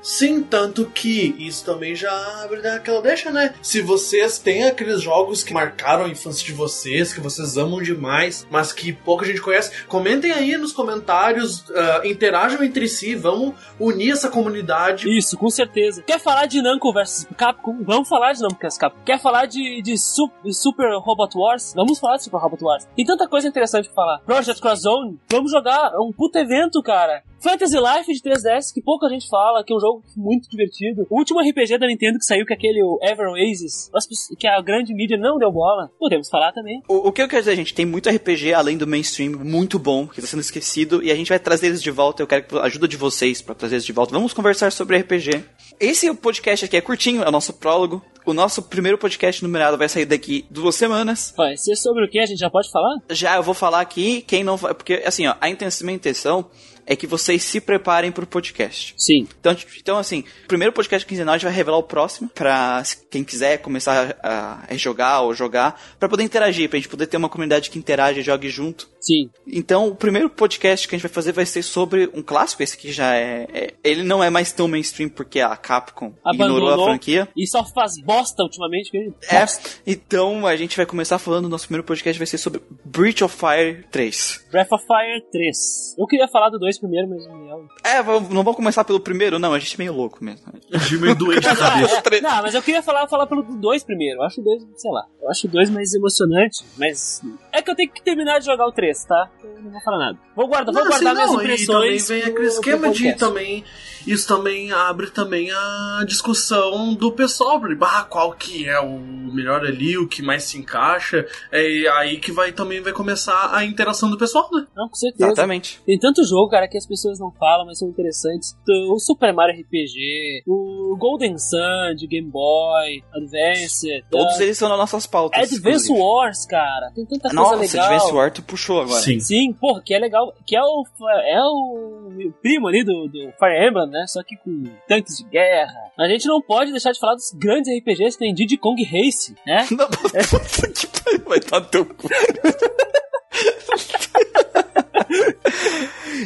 Sim, 0.00 0.40
tanto 0.40 0.86
que 0.86 1.34
isso 1.36 1.64
também 1.64 1.96
já 1.96 2.12
abre 2.44 2.64
aquela 2.68 3.02
deixa, 3.02 3.32
né? 3.32 3.54
Se 3.60 3.80
vocês 3.82 4.38
têm 4.38 4.62
aqueles 4.64 5.02
jogos 5.02 5.47
que 5.48 5.54
marcaram 5.54 6.04
a 6.04 6.08
infância 6.08 6.44
de 6.44 6.52
vocês, 6.52 7.12
que 7.12 7.20
vocês 7.20 7.56
amam 7.56 7.82
demais, 7.82 8.46
mas 8.50 8.72
que 8.72 8.92
pouca 8.92 9.24
gente 9.26 9.40
conhece, 9.40 9.84
comentem 9.86 10.30
aí 10.30 10.56
nos 10.56 10.72
comentários, 10.72 11.64
ah, 11.74 12.02
interajam 12.04 12.62
entre 12.62 12.86
si, 12.86 13.14
vamos 13.14 13.54
unir 13.80 14.12
essa 14.12 14.28
comunidade. 14.30 15.08
Isso, 15.16 15.36
com 15.38 15.48
certeza. 15.48 16.02
Quer 16.02 16.20
falar 16.20 16.46
de 16.46 16.60
Namco 16.62 16.92
vs 16.92 17.26
Capcom? 17.36 17.78
Vamos 17.82 18.08
falar 18.08 18.32
de 18.34 18.42
Namco 18.42 18.58
vs 18.60 18.76
Capcom. 18.78 19.00
Quer 19.04 19.18
falar 19.20 19.46
de, 19.46 19.80
de, 19.82 19.96
Su- 19.96 20.30
de 20.44 20.52
Super 20.54 20.90
Robot 20.98 21.30
Wars? 21.36 21.72
Vamos 21.74 21.98
falar 21.98 22.16
de 22.16 22.24
Super 22.24 22.38
Robot 22.38 22.62
Wars. 22.64 22.88
Tem 22.94 23.04
tanta 23.04 23.26
coisa 23.26 23.48
interessante 23.48 23.86
pra 23.86 23.94
falar. 23.94 24.18
Project 24.20 24.60
Cross 24.60 24.80
Zone? 24.82 25.18
Vamos 25.30 25.50
jogar. 25.50 25.92
É 25.94 25.98
um 25.98 26.12
puto 26.12 26.38
evento, 26.38 26.82
cara. 26.82 27.22
Fantasy 27.40 27.76
Life 27.76 28.12
de 28.12 28.20
3DS, 28.20 28.72
que 28.74 28.82
pouca 28.82 29.08
gente 29.08 29.28
fala, 29.28 29.62
que 29.64 29.72
é 29.72 29.76
um 29.76 29.80
jogo 29.80 30.02
muito 30.16 30.48
divertido. 30.48 31.06
O 31.08 31.18
último 31.18 31.40
RPG 31.40 31.78
da 31.78 31.86
Nintendo 31.86 32.18
que 32.18 32.24
saiu, 32.24 32.44
que 32.44 32.52
é 32.52 32.56
aquele 32.56 32.80
Ever 33.02 33.28
Oasis, 33.28 33.90
que 34.38 34.46
a 34.46 34.60
grande 34.60 34.92
mídia 34.94 35.16
não 35.16 35.38
deu 35.38 35.50
bola. 35.52 35.90
Podemos 35.98 36.28
falar 36.28 36.52
também. 36.52 36.82
O, 36.88 37.08
o 37.08 37.12
que 37.12 37.22
eu 37.22 37.28
quero 37.28 37.42
dizer, 37.42 37.56
gente, 37.56 37.74
tem 37.74 37.86
muito 37.86 38.08
RPG 38.08 38.54
além 38.54 38.76
do 38.76 38.86
mainstream, 38.86 39.32
muito 39.32 39.78
bom, 39.78 40.06
que 40.06 40.20
tá 40.20 40.26
sendo 40.26 40.40
esquecido, 40.40 41.02
e 41.02 41.10
a 41.10 41.14
gente 41.14 41.28
vai 41.28 41.38
trazer 41.38 41.68
eles 41.68 41.82
de 41.82 41.90
volta. 41.90 42.22
Eu 42.22 42.26
quero 42.26 42.44
que 42.44 42.56
a 42.56 42.62
ajuda 42.62 42.88
de 42.88 42.96
vocês 42.96 43.40
pra 43.40 43.54
trazer 43.54 43.76
eles 43.76 43.84
de 43.84 43.92
volta. 43.92 44.12
Vamos 44.12 44.32
conversar 44.32 44.72
sobre 44.72 44.98
RPG. 44.98 45.44
Esse 45.78 46.12
podcast 46.14 46.64
aqui 46.64 46.76
é 46.76 46.80
curtinho, 46.80 47.22
é 47.22 47.28
o 47.28 47.32
nosso 47.32 47.52
prólogo. 47.52 48.04
O 48.24 48.34
nosso 48.34 48.62
primeiro 48.62 48.98
podcast 48.98 49.42
numerado 49.42 49.78
vai 49.78 49.88
sair 49.88 50.04
daqui 50.04 50.44
duas 50.50 50.74
semanas. 50.74 51.32
Vai 51.36 51.56
ser 51.56 51.76
sobre 51.76 52.04
o 52.04 52.08
que? 52.08 52.18
A 52.18 52.26
gente 52.26 52.38
já 52.38 52.50
pode 52.50 52.70
falar? 52.70 52.98
Já 53.10 53.36
eu 53.36 53.42
vou 53.42 53.54
falar 53.54 53.80
aqui, 53.80 54.22
quem 54.22 54.44
não 54.44 54.56
vai. 54.56 54.74
Porque, 54.74 55.02
assim, 55.06 55.26
ó, 55.26 55.34
a 55.40 55.48
intenção, 55.48 55.86
minha 55.86 55.96
intenção 55.96 56.50
é 56.88 56.96
que 56.96 57.06
vocês 57.06 57.42
se 57.42 57.60
preparem 57.60 58.10
pro 58.10 58.26
podcast. 58.26 58.94
Sim. 58.96 59.28
Então, 59.38 59.54
então 59.78 59.98
assim, 59.98 60.24
o 60.44 60.48
primeiro 60.48 60.72
podcast 60.72 61.06
quinzenal 61.06 61.34
a 61.34 61.36
gente 61.36 61.44
vai 61.44 61.54
revelar 61.54 61.76
o 61.76 61.82
próximo 61.82 62.30
pra 62.34 62.82
quem 63.10 63.22
quiser 63.22 63.58
começar 63.58 64.16
a, 64.22 64.64
a 64.66 64.76
jogar 64.76 65.20
ou 65.20 65.34
jogar, 65.34 65.78
pra 66.00 66.08
poder 66.08 66.24
interagir, 66.24 66.66
pra 66.70 66.78
gente 66.78 66.88
poder 66.88 67.06
ter 67.06 67.18
uma 67.18 67.28
comunidade 67.28 67.68
que 67.68 67.78
interage 67.78 68.20
e 68.20 68.22
jogue 68.22 68.48
junto. 68.48 68.88
Sim. 68.98 69.28
Então, 69.46 69.88
o 69.88 69.94
primeiro 69.94 70.30
podcast 70.30 70.88
que 70.88 70.94
a 70.94 70.98
gente 70.98 71.06
vai 71.06 71.12
fazer 71.12 71.32
vai 71.32 71.44
ser 71.44 71.62
sobre 71.62 72.08
um 72.14 72.22
clássico, 72.22 72.62
esse 72.62 72.76
que 72.76 72.90
já 72.90 73.14
é, 73.14 73.46
é 73.52 73.74
ele 73.84 74.02
não 74.02 74.24
é 74.24 74.30
mais 74.30 74.50
tão 74.50 74.66
mainstream 74.66 75.10
porque 75.10 75.40
a 75.40 75.56
Capcom 75.58 76.12
ignorou 76.32 76.70
a 76.70 76.84
franquia. 76.86 77.28
E 77.36 77.46
só 77.46 77.64
faz 77.64 78.00
bosta 78.02 78.42
ultimamente. 78.42 78.90
Que 78.90 79.12
é, 79.30 79.44
então 79.86 80.46
a 80.46 80.56
gente 80.56 80.76
vai 80.76 80.86
começar 80.86 81.18
falando, 81.18 81.48
nosso 81.48 81.66
primeiro 81.66 81.84
podcast 81.86 82.18
vai 82.18 82.26
ser 82.26 82.38
sobre 82.38 82.60
Breach 82.84 83.22
of 83.24 83.36
Fire 83.36 83.84
3. 83.90 84.46
Breath 84.50 84.72
of 84.72 84.84
Fire 84.86 85.22
3. 85.30 85.96
Eu 85.98 86.06
queria 86.06 86.28
falar 86.28 86.50
do 86.50 86.58
2 86.58 86.78
primeiro, 86.78 87.08
mas 87.08 87.26
não 87.26 87.68
É, 87.84 88.02
não 88.02 88.42
vamos 88.42 88.56
começar 88.56 88.84
pelo 88.84 89.00
primeiro, 89.00 89.38
não, 89.38 89.52
a 89.52 89.58
gente 89.58 89.74
é 89.74 89.78
meio 89.78 89.92
louco 89.92 90.22
mesmo. 90.24 90.46
A 90.72 90.78
gente 90.78 90.94
é 90.94 90.98
meio 90.98 91.14
doente 91.14 91.46
na 91.46 91.56
cabeça. 91.56 92.02
não, 92.22 92.42
mas 92.42 92.54
eu 92.54 92.62
queria 92.62 92.82
falar, 92.82 93.06
falar 93.08 93.26
pelo 93.26 93.42
2 93.42 93.84
primeiro. 93.84 94.20
Eu 94.20 94.24
acho 94.24 94.40
o 94.40 94.44
2, 94.44 94.62
sei 94.76 94.90
lá, 94.90 95.04
eu 95.22 95.30
acho 95.30 95.46
o 95.46 95.50
2 95.50 95.70
mais 95.70 95.92
emocionante, 95.92 96.64
mas 96.76 97.20
é 97.52 97.60
que 97.62 97.70
eu 97.70 97.74
tenho 97.76 97.90
que 97.90 98.02
terminar 98.02 98.38
de 98.38 98.46
jogar 98.46 98.66
o 98.66 98.72
3, 98.72 99.04
tá? 99.04 99.30
Eu 99.42 99.62
não 99.62 99.70
vou 99.70 99.80
falar 99.82 99.98
nada. 99.98 100.18
Vou 100.34 100.46
guardar, 100.46 100.74
vou 100.74 100.86
guardar 100.86 101.16
assim, 101.16 101.36
minhas 101.36 101.42
impressões. 101.42 101.62
E 101.62 101.66
também 101.66 102.22
vem 102.22 102.30
aquele 102.30 102.46
esquema 102.46 102.90
de 102.90 103.14
também 103.14 103.64
isso 104.12 104.26
também 104.26 104.72
abre 104.72 105.10
também 105.10 105.50
a 105.50 106.04
discussão 106.06 106.94
do 106.94 107.12
pessoal, 107.12 107.60
bah, 107.76 108.06
qual 108.08 108.32
que 108.32 108.68
é 108.68 108.80
o 108.80 108.98
melhor 108.98 109.64
ali, 109.64 109.98
o 109.98 110.08
que 110.08 110.22
mais 110.22 110.44
se 110.44 110.58
encaixa, 110.58 111.26
é 111.52 111.86
aí 111.98 112.18
que 112.18 112.32
vai 112.32 112.52
também 112.52 112.80
vai 112.80 112.92
começar 112.92 113.54
a 113.54 113.64
interação 113.64 114.10
do 114.10 114.16
pessoal, 114.16 114.48
né? 114.52 114.66
Não, 114.74 114.88
com 114.88 114.94
certeza. 114.94 115.26
Exatamente. 115.26 115.80
Tem 115.84 115.98
tanto 115.98 116.24
jogo, 116.24 116.50
cara, 116.50 116.66
que 116.66 116.78
as 116.78 116.86
pessoas 116.86 117.18
não 117.18 117.30
falam, 117.32 117.66
mas 117.66 117.78
são 117.78 117.88
interessantes. 117.88 118.56
O 118.90 118.98
Super 118.98 119.32
Mario 119.32 119.60
RPG, 119.60 120.42
o 120.46 120.96
Golden 120.98 121.36
Sun 121.38 121.94
de 121.96 122.06
Game 122.06 122.30
Boy, 122.30 123.02
Advance. 123.14 124.04
Todos 124.10 124.40
eles 124.40 124.56
são 124.56 124.68
nas 124.68 124.78
nossas 124.78 125.06
pautas. 125.06 125.38
Advance 125.38 125.90
inclusive. 125.90 125.98
Wars, 125.98 126.46
cara, 126.46 126.90
tem 126.94 127.04
tanta 127.04 127.32
Nossa, 127.32 127.56
coisa 127.56 127.72
legal. 127.72 127.92
Nossa, 127.92 127.94
Advance 127.94 128.14
Wars 128.14 128.32
tu 128.32 128.42
puxou 128.42 128.80
agora. 128.80 129.00
Sim. 129.00 129.20
Sim, 129.20 129.52
porra, 129.52 129.82
que 129.84 129.92
é 129.92 129.98
legal, 129.98 130.32
que 130.46 130.56
é 130.56 130.62
o, 130.62 130.84
é 131.24 131.40
o 131.42 132.32
primo 132.40 132.68
ali 132.68 132.84
do, 132.84 133.08
do 133.08 133.32
Fire 133.38 133.68
Emblem, 133.68 133.88
né? 133.90 133.97
Só 134.06 134.22
que 134.22 134.36
com 134.36 134.64
tanques 134.86 135.18
de 135.18 135.24
guerra. 135.24 135.90
A 135.98 136.08
gente 136.08 136.26
não 136.26 136.40
pode 136.40 136.70
deixar 136.70 136.92
de 136.92 137.00
falar 137.00 137.14
dos 137.14 137.30
grandes 137.32 137.70
RPGs 137.76 138.16
que 138.16 138.24
tem 138.24 138.34
Diddy 138.34 138.56
Kong 138.56 138.82
Race, 138.84 139.34
né? 139.46 139.66
Não, 139.70 139.86
é. 139.86 140.68
que 140.72 141.18
vai 141.28 141.38
estar 141.38 141.60
teu 141.62 141.84
cu. 141.84 142.08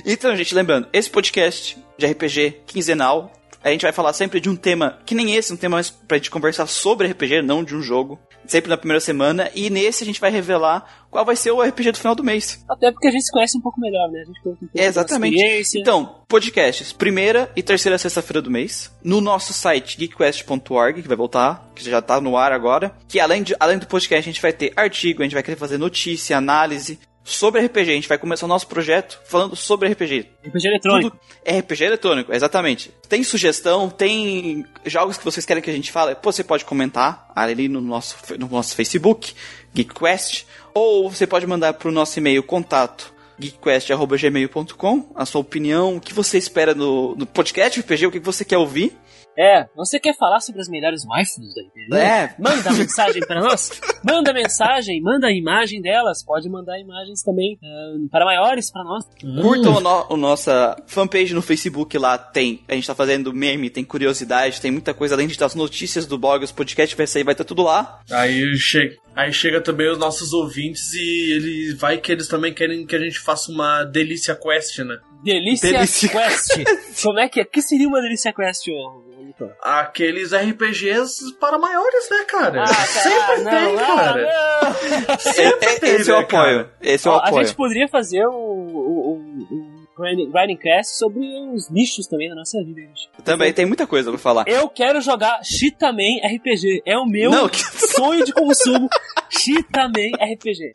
então, 0.05 0.37
gente, 0.37 0.55
lembrando, 0.55 0.89
esse 0.93 1.09
podcast 1.11 1.79
de 1.99 2.07
RPG 2.07 2.63
quinzenal 2.67 3.33
a 3.62 3.70
gente 3.70 3.83
vai 3.83 3.92
falar 3.92 4.12
sempre 4.12 4.40
de 4.40 4.48
um 4.48 4.57
tema 4.57 4.98
que 5.05 5.14
nem 5.14 5.35
esse, 5.35 5.53
um 5.53 5.57
tema 5.57 5.77
mais 5.77 5.90
pra 5.90 6.16
gente 6.16 6.31
conversar 6.31 6.66
sobre 6.66 7.09
RPG, 7.09 7.42
não 7.42 7.62
de 7.62 7.75
um 7.75 7.83
jogo. 7.83 8.18
Sempre 8.46 8.68
na 8.68 8.77
primeira 8.77 9.01
semana. 9.01 9.51
E 9.55 9.70
nesse 9.70 10.03
a 10.03 10.07
gente 10.07 10.20
vai 10.20 10.31
revelar 10.31 11.05
qual 11.11 11.25
vai 11.25 11.37
ser 11.37 11.53
o 11.53 11.62
RPG 11.62 11.92
do 11.92 11.98
final 11.98 12.14
do 12.14 12.25
mês. 12.25 12.64
Até 12.68 12.90
porque 12.90 13.07
a 13.07 13.11
gente 13.11 13.25
se 13.25 13.31
conhece 13.31 13.57
um 13.57 13.61
pouco 13.61 13.81
melhor, 13.81 14.11
né? 14.11 14.22
A 14.22 14.25
gente 14.25 14.40
um 14.44 14.68
é, 14.75 14.87
Exatamente. 14.87 15.79
Então, 15.79 16.22
podcasts, 16.27 16.92
primeira 16.92 17.51
e 17.55 17.62
terceira 17.62 17.96
sexta-feira 17.98 18.42
do 18.42 18.51
mês. 18.51 18.90
No 19.05 19.20
nosso 19.20 19.53
site 19.53 19.96
geekquest.org, 19.96 21.03
que 21.03 21.09
vai 21.09 21.16
voltar, 21.16 21.70
que 21.75 21.88
já 21.88 22.03
tá 22.03 22.20
no 22.20 22.37
ar 22.37 22.53
agora. 22.53 22.92
Que 23.07 23.20
além, 23.20 23.42
de, 23.42 23.55
além 23.61 23.79
do 23.79 23.87
podcast, 23.87 24.29
a 24.29 24.33
gente 24.33 24.42
vai 24.42 24.53
ter 24.53 24.72
artigo, 24.75 25.22
a 25.22 25.25
gente 25.25 25.35
vai 25.35 25.42
querer 25.42 25.57
fazer 25.57 25.79
notícia, 25.79 26.37
análise, 26.37 26.98
sobre 27.25 27.61
RPG. 27.61 27.91
A 27.91 27.95
gente 27.95 28.09
vai 28.09 28.19
começar 28.19 28.47
o 28.47 28.49
nosso 28.49 28.67
projeto 28.67 29.21
falando 29.25 29.55
sobre 29.57 29.89
RPG. 29.89 30.29
RPG 30.47 30.69
eletrônico. 30.69 31.11
Tudo 31.11 31.21
é 31.45 31.59
RPG 31.59 31.85
eletrônico, 31.85 32.33
exatamente. 32.33 32.93
Tem 33.09 33.23
sugestão, 33.23 33.91
tem 33.91 34.65
jogos 34.87 35.19
que 35.19 35.25
vocês 35.25 35.45
querem 35.45 35.63
que 35.63 35.71
a 35.71 35.75
gente 35.75 35.91
fale, 35.91 36.15
Pô, 36.15 36.33
você 36.33 36.45
pode 36.45 36.65
comentar 36.65 37.31
ali 37.35 37.69
no 37.69 37.81
nosso, 37.81 38.17
no 38.39 38.49
nosso 38.49 38.75
Facebook, 38.75 39.35
GeekQuest, 39.75 40.47
ou 40.75 41.11
você 41.11 41.27
pode 41.27 41.47
mandar 41.47 41.75
para 41.75 41.89
o 41.89 41.93
nosso 41.93 42.19
e-mail 42.19 42.43
contato 42.43 43.13
geekquest.gmail.com 43.39 45.11
a 45.15 45.27
sua 45.27 45.41
opinião, 45.41 45.97
o 45.97 46.01
que 46.01 46.15
você 46.15 46.39
espera 46.39 46.75
no, 46.75 47.17
no 47.17 47.27
podcast 47.27 47.81
RPG, 47.81 48.07
o 48.07 48.11
que 48.11 48.21
você 48.21 48.45
quer 48.45 48.59
ouvir. 48.59 48.97
É, 49.37 49.66
você 49.75 49.99
quer 49.99 50.16
falar 50.16 50.40
sobre 50.40 50.61
as 50.61 50.68
melhores 50.68 51.05
waifus 51.05 51.55
da 51.55 51.62
RPG? 51.62 51.95
É. 51.95 52.35
Manda 52.38 52.73
mensagem 52.73 53.21
para 53.27 53.40
nós. 53.40 53.81
Manda 54.05 54.33
mensagem, 54.33 55.01
manda 55.01 55.29
a 55.29 55.33
imagem 55.33 55.81
delas. 55.81 56.25
Pode 56.25 56.49
mandar 56.49 56.79
imagens 56.79 57.23
também 57.23 57.59
uh, 57.62 58.09
para 58.09 58.25
maiores 58.25 58.71
para 58.71 58.85
nós. 58.85 59.05
Curtam 59.40 59.75
hum. 59.75 60.05
a, 60.11 60.16
nossa 60.16 60.77
fanpage 60.87 61.35
no 61.35 61.42
Facebook 61.42 61.97
lá. 61.97 62.18
Tem, 62.18 62.61
a 62.68 62.75
gente 62.75 62.87
tá 62.87 62.95
fazendo 62.95 63.33
meme, 63.33 63.71
tem 63.71 63.85
curiosidade, 63.85 64.61
tem 64.61 64.71
muita 64.71 64.92
coisa 64.92 65.14
além 65.14 65.27
de 65.29 65.38
das 65.38 65.55
notícias 65.55 66.07
do 66.07 66.18
blog, 66.18 66.45
os 66.45 66.53
podcasts 66.53 66.97
vai 66.97 67.07
sair, 67.07 67.25
vai 67.25 67.35
estar 67.35 67.45
tá 67.45 67.49
tudo 67.49 67.62
lá. 67.62 68.01
Aí 68.11 68.55
chega, 68.57 68.97
aí 69.16 69.33
chega 69.33 69.61
também 69.61 69.90
os 69.90 69.99
nossos 69.99 70.33
ouvintes 70.33 70.92
e 70.95 71.33
ele 71.33 71.75
vai 71.75 71.99
que 71.99 72.12
eles 72.12 72.29
também 72.29 72.53
querem 72.53 72.87
que 72.87 72.95
a 72.95 72.99
gente 72.99 73.18
faça 73.18 73.51
uma 73.51 73.85
delícia 73.85 74.35
quest, 74.35 74.79
né? 74.81 74.99
Delícia, 75.23 75.73
delícia. 75.73 76.09
Quest. 76.09 77.03
Como 77.03 77.21
é 77.21 77.29
que 77.29 77.41
é? 77.41 77.43
O 77.45 77.47
que 77.47 77.63
seria 77.63 77.87
uma 77.87 78.01
delícia 78.01 78.33
quest, 78.33 78.67
ô? 78.69 79.13
Aqueles 79.63 80.33
RPGs 80.33 81.35
para 81.41 81.59
maiores, 81.59 82.09
né, 82.11 82.25
cara? 82.25 82.63
Ah, 82.63 82.67
Sempre 82.67 83.43
não, 83.43 83.51
tem, 83.51 83.77
não, 83.77 83.97
cara. 83.97 84.29
Não. 85.09 85.19
Sempre 85.19 85.81
tem, 85.81 85.95
Esse 85.95 86.11
eu 86.11 86.17
né, 86.19 86.23
apoio. 86.23 86.71
Esse 86.81 87.09
eu 87.09 87.15
apoio. 87.15 87.41
A 87.41 87.45
gente 87.45 87.57
poderia 87.57 87.89
fazer 87.89 88.25
o, 88.27 88.33
o, 88.33 89.15
o, 89.17 89.83
Grinding 89.99 90.57
Cast 90.57 90.97
sobre 90.97 91.21
os 91.55 91.71
nichos 91.71 92.07
também 92.07 92.29
da 92.29 92.35
nossa 92.35 92.63
vida. 92.63 92.81
Gente. 92.81 93.11
Também 93.25 93.53
tem 93.53 93.67
muita 93.67 93.87
coisa 93.87 94.11
pra 94.11 94.19
falar. 94.19 94.45
Eu 94.47 94.69
quero 94.69 95.01
jogar 95.01 95.41
Shitaman 95.45 96.21
RPG. 96.35 96.83
É 96.85 96.97
o 96.99 97.07
meu 97.07 97.31
sonho 97.97 98.25
de 98.25 98.33
consumo. 98.33 98.89
Shitaman 99.31 100.13
RPG. 100.21 100.73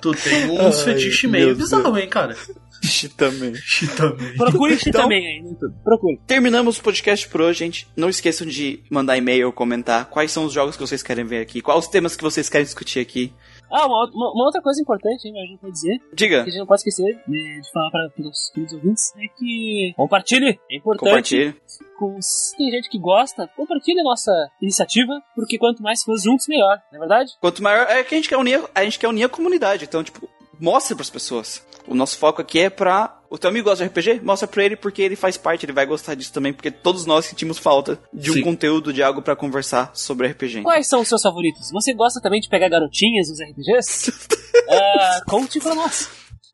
Tu 0.00 0.12
tem 0.12 0.50
uns 0.50 0.82
fetiches 0.82 1.30
meio 1.30 1.54
bizarros, 1.54 1.98
hein, 1.98 2.08
cara? 2.08 2.34
Chitaman. 2.82 3.54
Chitaman. 3.54 4.16
Procure 4.36 4.78
Chitaman 4.78 5.14
então, 5.14 5.30
aí 5.30 5.42
no 5.42 5.50
YouTube. 5.50 5.74
Procure. 5.84 6.20
Terminamos 6.26 6.78
o 6.78 6.82
podcast 6.82 7.28
por 7.28 7.40
hoje, 7.40 7.58
gente. 7.58 7.88
Não 7.96 8.08
esqueçam 8.08 8.46
de 8.46 8.82
mandar 8.90 9.16
e-mail 9.16 9.46
ou 9.46 9.52
comentar 9.52 10.06
quais 10.06 10.32
são 10.32 10.44
os 10.44 10.52
jogos 10.52 10.76
que 10.76 10.82
vocês 10.82 11.02
querem 11.02 11.24
ver 11.24 11.40
aqui, 11.40 11.60
quais 11.60 11.84
os 11.84 11.88
temas 11.88 12.16
que 12.16 12.22
vocês 12.22 12.48
querem 12.48 12.64
discutir 12.64 13.00
aqui. 13.00 13.32
Ah, 13.70 13.86
uma, 13.86 14.10
uma, 14.12 14.32
uma 14.32 14.44
outra 14.46 14.60
coisa 14.60 14.80
importante, 14.80 15.28
hein, 15.28 15.34
a 15.36 15.46
gente 15.46 15.60
pode 15.60 15.72
dizer. 15.72 15.96
Diga. 16.12 16.42
Que 16.42 16.48
a 16.48 16.50
gente 16.50 16.58
não 16.58 16.66
pode 16.66 16.80
esquecer 16.80 17.22
de, 17.28 17.60
de 17.60 17.70
falar 17.72 17.90
para 17.90 18.08
os 18.18 18.24
nossos 18.24 18.50
queridos 18.50 18.74
ouvintes 18.74 19.12
é 19.16 19.28
que 19.38 19.94
compartilhe. 19.96 20.58
É 20.70 20.76
importante. 20.76 21.36
Compartilhe. 21.36 21.54
Com, 21.96 22.18
tem 22.56 22.70
gente 22.70 22.88
que 22.88 22.98
gosta, 22.98 23.46
compartilhe 23.56 24.00
a 24.00 24.04
nossa 24.04 24.32
iniciativa, 24.60 25.22
porque 25.36 25.58
quanto 25.58 25.82
mais 25.82 26.02
fãs 26.02 26.22
juntos, 26.22 26.48
melhor, 26.48 26.80
não 26.90 26.96
é 26.96 27.00
verdade? 27.00 27.32
Quanto 27.40 27.62
maior. 27.62 27.86
É 27.88 28.02
que 28.02 28.14
a 28.14 28.18
gente 28.18 28.28
quer 28.28 28.38
unir, 28.38 28.60
a 28.74 28.82
gente 28.82 28.98
quer 28.98 29.08
unir 29.08 29.24
a 29.24 29.28
comunidade. 29.28 29.84
Então, 29.84 30.02
tipo, 30.02 30.28
mostre 30.60 30.94
para 30.94 31.02
as 31.02 31.10
pessoas. 31.10 31.64
O 31.86 31.94
nosso 31.94 32.18
foco 32.18 32.40
aqui 32.42 32.60
é 32.60 32.70
pra. 32.70 33.16
O 33.30 33.38
teu 33.38 33.48
amigo 33.48 33.68
gosta 33.68 33.84
de 33.84 33.90
RPG? 33.90 34.20
Mostra 34.24 34.46
pra 34.48 34.64
ele 34.64 34.76
porque 34.76 35.00
ele 35.02 35.14
faz 35.16 35.36
parte, 35.36 35.64
ele 35.64 35.72
vai 35.72 35.86
gostar 35.86 36.14
disso 36.14 36.32
também, 36.32 36.52
porque 36.52 36.70
todos 36.70 37.06
nós 37.06 37.24
sentimos 37.26 37.58
falta 37.58 37.98
de 38.12 38.30
um 38.30 38.34
Sim. 38.34 38.42
conteúdo, 38.42 38.92
de 38.92 39.02
algo 39.02 39.22
para 39.22 39.36
conversar 39.36 39.92
sobre 39.94 40.28
RPG. 40.28 40.62
Quais 40.62 40.88
são 40.88 41.00
os 41.00 41.08
seus 41.08 41.22
favoritos? 41.22 41.70
Você 41.72 41.94
gosta 41.94 42.20
também 42.20 42.40
de 42.40 42.48
pegar 42.48 42.68
garotinhas 42.68 43.28
nos 43.28 43.38
RPGs? 43.40 44.10
uh, 44.10 45.24
conte 45.30 45.60
pra 45.60 45.74
nós. 45.74 46.08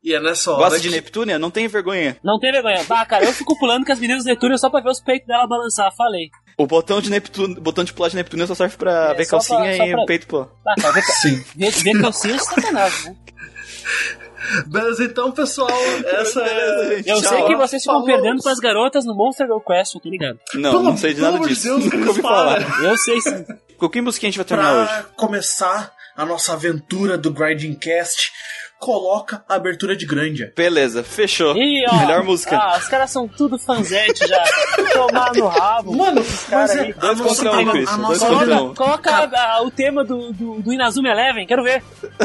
E 0.04 0.14
é 0.14 0.20
nessa 0.20 0.52
hora. 0.52 0.64
Gosta 0.64 0.78
de 0.78 0.90
Neptúnia? 0.90 1.38
Não 1.38 1.50
tem 1.50 1.66
vergonha. 1.66 2.16
Não 2.22 2.38
tem 2.38 2.52
vergonha. 2.52 2.84
Bah, 2.84 3.04
cara, 3.04 3.24
eu 3.24 3.32
fico 3.32 3.58
pulando 3.58 3.84
com 3.84 3.92
as 3.92 3.98
meninas 3.98 4.22
de 4.22 4.30
Neptúnia 4.30 4.56
só 4.58 4.70
pra 4.70 4.80
ver 4.80 4.90
os 4.90 5.00
peitos 5.00 5.26
dela 5.26 5.48
balançar, 5.48 5.90
falei. 5.96 6.30
O 6.58 6.66
botão 6.66 7.02
de 7.02 7.10
Neptúnia, 7.10 7.60
botão 7.60 7.84
de 7.84 7.92
pular 7.92 8.08
de 8.08 8.16
Neptúnia 8.16 8.46
só 8.46 8.54
serve 8.54 8.76
pra 8.76 9.10
é, 9.10 9.14
ver 9.14 9.26
calcinha 9.26 9.76
pra, 9.76 9.86
e 9.86 9.90
pra... 9.92 10.02
o 10.02 10.06
peito 10.06 10.26
pô. 10.26 10.48
Ah, 10.66 10.74
cara, 10.80 10.94
ver, 10.94 11.02
Sim. 11.02 11.44
Ver, 11.54 11.70
ver 11.70 12.00
calcinha 12.00 12.34
é 12.34 12.38
sacanagem, 12.38 13.10
né? 13.10 13.16
Beleza, 14.66 15.04
então, 15.04 15.32
pessoal, 15.32 15.68
essa 16.04 16.40
é. 16.40 17.00
Eu 17.04 17.20
Tchau. 17.20 17.30
sei 17.30 17.44
que 17.44 17.56
vocês 17.56 17.82
ficam 17.82 18.00
Falou. 18.00 18.06
perdendo 18.06 18.42
pras 18.42 18.58
garotas 18.58 19.04
no 19.04 19.14
Monster 19.14 19.46
Girl 19.46 19.58
Quest, 19.58 19.94
eu 19.94 20.00
tô 20.00 20.08
ligado. 20.08 20.38
Não, 20.54 20.70
pelo, 20.70 20.82
não 20.84 20.96
sei 20.96 21.14
de 21.14 21.20
nada 21.20 21.38
disso. 21.40 21.64
Deus, 21.64 21.84
Nunca 21.92 22.08
ouvi 22.08 22.22
falar. 22.22 22.84
Eu 22.84 22.96
sei 22.96 23.20
sim. 23.20 23.44
Com 23.76 23.88
que 23.88 24.00
música 24.00 24.26
a 24.26 24.28
gente 24.28 24.36
vai 24.36 24.44
terminar 24.44 24.70
pra 24.70 24.82
hoje? 24.82 24.92
Pra 24.92 25.02
começar 25.16 25.92
a 26.16 26.24
nossa 26.24 26.52
aventura 26.52 27.18
do 27.18 27.30
Grinding 27.30 27.74
Cast, 27.74 28.32
coloca 28.78 29.44
a 29.48 29.54
abertura 29.54 29.96
de 29.96 30.06
Grandia. 30.06 30.52
Beleza, 30.56 31.02
fechou. 31.02 31.56
E, 31.56 31.84
ó, 31.88 31.96
Melhor 31.96 32.24
música. 32.24 32.56
Ah, 32.56 32.78
os 32.78 32.88
caras 32.88 33.10
são 33.10 33.26
tudo 33.26 33.58
fanzete 33.58 34.26
já. 34.26 34.44
Tomar 34.92 35.32
no 35.34 35.46
rabo. 35.48 35.96
Mano, 35.96 36.24
mas 36.50 36.76
é, 36.76 36.92
dois 36.92 37.20
contra 37.20 37.52
um, 37.52 37.70
Christian. 37.70 37.98
Dois 37.98 38.18
contra 38.18 38.62
um. 38.62 38.74
Coloca 38.74 39.10
a, 39.10 39.54
a, 39.54 39.62
o 39.62 39.70
tema 39.70 40.04
do, 40.04 40.32
do, 40.32 40.62
do 40.62 40.72
Inazuma 40.72 41.08
Eleven, 41.08 41.46
quero 41.46 41.62
ver. 41.62 41.82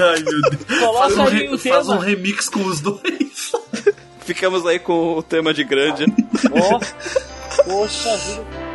Ai, 0.00 0.22
meu 0.22 0.40
Deus. 0.50 0.80
Coloca 0.80 0.98
faz 0.98 1.18
um, 1.18 1.26
aí 1.26 1.48
o 1.48 1.58
faz 1.58 1.86
tema. 1.86 1.96
um 1.96 1.98
remix 1.98 2.48
com 2.48 2.60
os 2.64 2.80
dois. 2.80 3.52
Ficamos 4.20 4.66
aí 4.66 4.78
com 4.78 5.18
o 5.18 5.22
tema 5.22 5.54
de 5.54 5.62
Grandia. 5.62 6.06
Oh. 6.50 7.62
Poxa 7.64 8.16
vida. 8.16 8.65